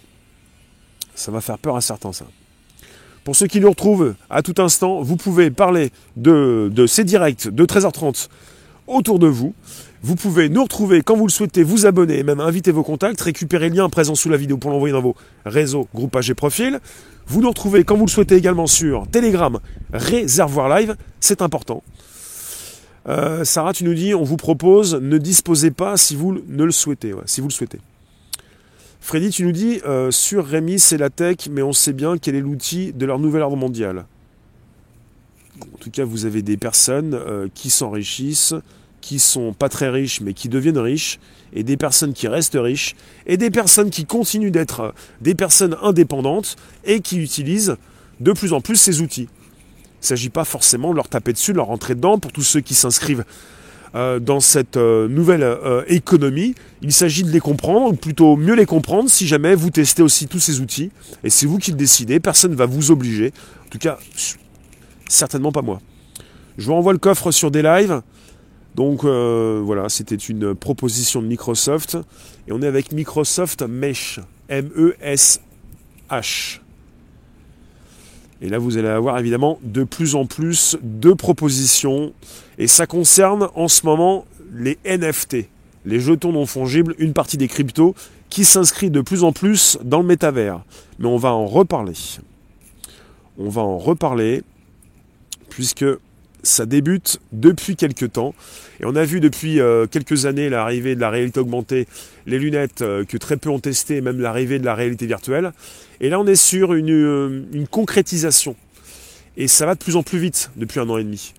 Ça 1.14 1.32
va 1.32 1.40
faire 1.40 1.56
peur 1.56 1.76
à 1.76 1.80
certains, 1.80 2.12
ça. 2.12 2.26
Pour 3.24 3.34
ceux 3.34 3.46
qui 3.46 3.58
nous 3.58 3.70
retrouvent 3.70 4.14
à 4.28 4.42
tout 4.42 4.54
instant, 4.58 5.00
vous 5.00 5.16
pouvez 5.16 5.50
parler 5.50 5.90
de, 6.16 6.70
ces 6.86 7.04
directs 7.04 7.48
de 7.48 7.64
13h30 7.64 8.28
autour 8.86 9.18
de 9.18 9.28
vous. 9.28 9.54
Vous 10.02 10.14
pouvez 10.14 10.50
nous 10.50 10.62
retrouver 10.62 11.00
quand 11.00 11.16
vous 11.16 11.26
le 11.26 11.32
souhaitez, 11.32 11.62
vous 11.62 11.86
abonner, 11.86 12.22
même 12.22 12.40
inviter 12.40 12.70
vos 12.70 12.82
contacts, 12.82 13.22
récupérer 13.22 13.70
le 13.70 13.76
lien 13.76 13.88
présent 13.88 14.14
sous 14.14 14.28
la 14.28 14.36
vidéo 14.36 14.58
pour 14.58 14.70
l'envoyer 14.70 14.92
dans 14.92 15.00
vos 15.00 15.16
réseaux, 15.46 15.88
groupages 15.94 16.28
et 16.28 16.34
profils. 16.34 16.80
Vous 17.28 17.40
nous 17.40 17.48
retrouvez 17.48 17.82
quand 17.84 17.96
vous 17.96 18.04
le 18.04 18.10
souhaitez 18.10 18.36
également 18.36 18.66
sur 18.66 19.08
Telegram, 19.08 19.58
Réservoir 19.94 20.68
Live, 20.68 20.96
c'est 21.18 21.40
important. 21.40 21.82
Euh, 23.08 23.44
Sarah, 23.44 23.72
tu 23.72 23.84
nous 23.84 23.94
dis, 23.94 24.14
on 24.14 24.24
vous 24.24 24.36
propose, 24.36 24.94
ne 24.94 25.18
disposez 25.18 25.70
pas 25.70 25.96
si 25.96 26.16
vous 26.16 26.40
ne 26.48 26.64
le 26.64 26.72
souhaitez, 26.72 27.14
si 27.26 27.40
vous 27.40 27.48
le 27.48 27.52
souhaitez. 27.52 27.78
Freddy, 29.00 29.30
tu 29.30 29.44
nous 29.44 29.52
dis, 29.52 29.80
euh, 29.86 30.10
sur 30.10 30.44
Rémi, 30.44 30.80
c'est 30.80 30.98
la 30.98 31.10
tech, 31.10 31.48
mais 31.50 31.62
on 31.62 31.72
sait 31.72 31.92
bien 31.92 32.18
quel 32.18 32.34
est 32.34 32.40
l'outil 32.40 32.92
de 32.92 33.06
leur 33.06 33.20
nouvel 33.20 33.42
ordre 33.42 33.56
mondial. 33.56 34.06
En 35.74 35.78
tout 35.78 35.90
cas, 35.90 36.04
vous 36.04 36.26
avez 36.26 36.42
des 36.42 36.56
personnes 36.56 37.14
euh, 37.14 37.46
qui 37.54 37.70
s'enrichissent, 37.70 38.54
qui 39.00 39.20
sont 39.20 39.52
pas 39.52 39.68
très 39.68 39.88
riches, 39.88 40.20
mais 40.20 40.34
qui 40.34 40.48
deviennent 40.48 40.78
riches, 40.78 41.20
et 41.52 41.62
des 41.62 41.76
personnes 41.76 42.12
qui 42.12 42.26
restent 42.26 42.58
riches, 42.60 42.96
et 43.26 43.36
des 43.36 43.50
personnes 43.50 43.90
qui 43.90 44.04
continuent 44.04 44.50
d'être 44.50 44.92
des 45.20 45.36
personnes 45.36 45.76
indépendantes 45.80 46.56
et 46.84 47.00
qui 47.00 47.18
utilisent 47.18 47.76
de 48.18 48.32
plus 48.32 48.52
en 48.52 48.60
plus 48.60 48.76
ces 48.76 49.00
outils. 49.00 49.28
Il 49.96 50.04
ne 50.04 50.06
s'agit 50.06 50.30
pas 50.30 50.44
forcément 50.44 50.90
de 50.90 50.96
leur 50.96 51.08
taper 51.08 51.32
dessus, 51.32 51.52
de 51.52 51.56
leur 51.56 51.66
rentrer 51.66 51.94
dedans 51.94 52.18
pour 52.18 52.32
tous 52.32 52.42
ceux 52.42 52.60
qui 52.60 52.74
s'inscrivent 52.74 53.24
euh, 53.96 54.18
dans 54.18 54.40
cette 54.40 54.76
euh, 54.76 55.08
nouvelle 55.08 55.42
euh, 55.42 55.82
économie. 55.86 56.54
Il 56.82 56.92
s'agit 56.92 57.22
de 57.22 57.30
les 57.30 57.40
comprendre, 57.40 57.92
ou 57.92 57.96
plutôt 57.96 58.36
mieux 58.36 58.54
les 58.54 58.66
comprendre 58.66 59.08
si 59.08 59.26
jamais 59.26 59.54
vous 59.54 59.70
testez 59.70 60.02
aussi 60.02 60.26
tous 60.26 60.38
ces 60.38 60.60
outils. 60.60 60.90
Et 61.24 61.30
c'est 61.30 61.46
vous 61.46 61.56
qui 61.56 61.70
le 61.70 61.78
décidez, 61.78 62.20
personne 62.20 62.50
ne 62.50 62.56
va 62.56 62.66
vous 62.66 62.90
obliger. 62.90 63.32
En 63.64 63.70
tout 63.70 63.78
cas, 63.78 63.96
certainement 65.08 65.50
pas 65.50 65.62
moi. 65.62 65.80
Je 66.58 66.66
vous 66.66 66.74
renvoie 66.74 66.92
le 66.92 66.98
coffre 66.98 67.30
sur 67.30 67.50
des 67.50 67.62
lives. 67.62 68.02
Donc 68.74 69.04
voilà, 69.04 69.88
c'était 69.88 70.16
une 70.16 70.54
proposition 70.54 71.22
de 71.22 71.26
Microsoft. 71.26 71.96
Et 72.46 72.52
on 72.52 72.60
est 72.60 72.66
avec 72.66 72.92
Microsoft 72.92 73.62
Mesh. 73.62 74.20
M-E-S-H. 74.50 75.40
Et 78.42 78.48
là, 78.48 78.58
vous 78.58 78.76
allez 78.76 78.88
avoir 78.88 79.18
évidemment 79.18 79.58
de 79.62 79.84
plus 79.84 80.14
en 80.14 80.26
plus 80.26 80.76
de 80.82 81.12
propositions. 81.12 82.12
Et 82.58 82.66
ça 82.66 82.86
concerne 82.86 83.48
en 83.54 83.68
ce 83.68 83.86
moment 83.86 84.26
les 84.52 84.78
NFT, 84.84 85.48
les 85.84 86.00
jetons 86.00 86.32
non 86.32 86.46
fongibles, 86.46 86.94
une 86.98 87.12
partie 87.12 87.36
des 87.36 87.48
cryptos 87.48 87.94
qui 88.28 88.44
s'inscrit 88.44 88.90
de 88.90 89.00
plus 89.00 89.24
en 89.24 89.32
plus 89.32 89.78
dans 89.82 90.00
le 90.00 90.06
métavers. 90.06 90.60
Mais 90.98 91.06
on 91.06 91.16
va 91.16 91.32
en 91.32 91.46
reparler. 91.46 91.94
On 93.38 93.48
va 93.48 93.62
en 93.62 93.78
reparler 93.78 94.42
puisque 95.48 95.84
ça 96.46 96.66
débute 96.66 97.18
depuis 97.32 97.76
quelques 97.76 98.12
temps. 98.12 98.34
Et 98.80 98.84
on 98.84 98.96
a 98.96 99.04
vu 99.04 99.20
depuis 99.20 99.60
euh, 99.60 99.86
quelques 99.86 100.26
années 100.26 100.48
l'arrivée 100.48 100.94
de 100.94 101.00
la 101.00 101.10
réalité 101.10 101.40
augmentée, 101.40 101.86
les 102.26 102.38
lunettes 102.38 102.82
euh, 102.82 103.04
que 103.04 103.16
très 103.16 103.36
peu 103.36 103.48
ont 103.48 103.58
testées, 103.58 104.00
même 104.00 104.20
l'arrivée 104.20 104.58
de 104.58 104.64
la 104.64 104.74
réalité 104.74 105.06
virtuelle. 105.06 105.52
Et 106.00 106.08
là, 106.08 106.20
on 106.20 106.26
est 106.26 106.34
sur 106.34 106.74
une, 106.74 106.90
euh, 106.90 107.42
une 107.52 107.66
concrétisation. 107.66 108.56
Et 109.36 109.48
ça 109.48 109.66
va 109.66 109.74
de 109.74 109.80
plus 109.80 109.96
en 109.96 110.02
plus 110.02 110.18
vite 110.18 110.50
depuis 110.56 110.80
un 110.80 110.88
an 110.88 110.98
et 110.98 111.04
demi. 111.04 111.32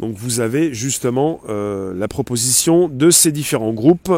Donc 0.00 0.14
vous 0.16 0.40
avez 0.40 0.74
justement 0.74 1.40
euh, 1.48 1.94
la 1.94 2.08
proposition 2.08 2.88
de 2.88 3.10
ces 3.10 3.32
différents 3.32 3.72
groupes. 3.72 4.12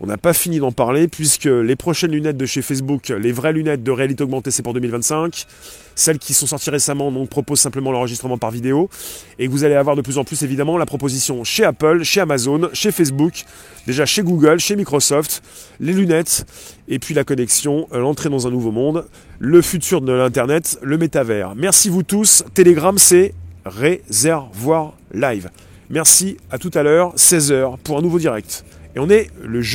On 0.00 0.06
n'a 0.06 0.18
pas 0.18 0.34
fini 0.34 0.58
d'en 0.58 0.72
parler 0.72 1.08
puisque 1.08 1.44
les 1.44 1.76
prochaines 1.76 2.12
lunettes 2.12 2.36
de 2.36 2.46
chez 2.46 2.62
Facebook, 2.62 3.08
les 3.08 3.32
vraies 3.32 3.52
lunettes 3.52 3.82
de 3.82 3.90
réalité 3.90 4.22
augmentée, 4.24 4.50
c'est 4.50 4.62
pour 4.62 4.74
2025. 4.74 5.46
Celles 5.94 6.18
qui 6.18 6.34
sont 6.34 6.46
sorties 6.46 6.70
récemment 6.70 7.12
donc 7.12 7.28
proposent 7.28 7.60
simplement 7.60 7.92
l'enregistrement 7.92 8.36
par 8.36 8.50
vidéo. 8.50 8.90
Et 9.38 9.46
vous 9.46 9.64
allez 9.64 9.76
avoir 9.76 9.96
de 9.96 10.02
plus 10.02 10.18
en 10.18 10.24
plus 10.24 10.42
évidemment 10.42 10.76
la 10.76 10.86
proposition 10.86 11.44
chez 11.44 11.64
Apple, 11.64 12.02
chez 12.02 12.20
Amazon, 12.20 12.68
chez 12.72 12.92
Facebook, 12.92 13.44
déjà 13.86 14.04
chez 14.04 14.22
Google, 14.22 14.58
chez 14.58 14.76
Microsoft, 14.76 15.42
les 15.80 15.92
lunettes, 15.92 16.46
et 16.88 16.98
puis 16.98 17.14
la 17.14 17.24
connexion, 17.24 17.88
euh, 17.92 17.98
l'entrée 17.98 18.28
dans 18.28 18.46
un 18.46 18.50
nouveau 18.50 18.72
monde, 18.72 19.06
le 19.38 19.62
futur 19.62 20.00
de 20.00 20.12
l'Internet, 20.12 20.78
le 20.82 20.98
métavers. 20.98 21.54
Merci 21.54 21.88
vous 21.88 22.02
tous. 22.02 22.44
Telegram, 22.54 22.98
c'est 22.98 23.32
réservoir 23.64 24.94
live. 25.14 25.50
Merci, 25.90 26.36
à 26.50 26.58
tout 26.58 26.70
à 26.74 26.82
l'heure, 26.82 27.14
16h, 27.16 27.78
pour 27.78 27.98
un 27.98 28.02
nouveau 28.02 28.18
direct. 28.18 28.64
Et 28.96 28.98
on 28.98 29.08
est 29.10 29.30
le 29.42 29.60
jeu. 29.60 29.72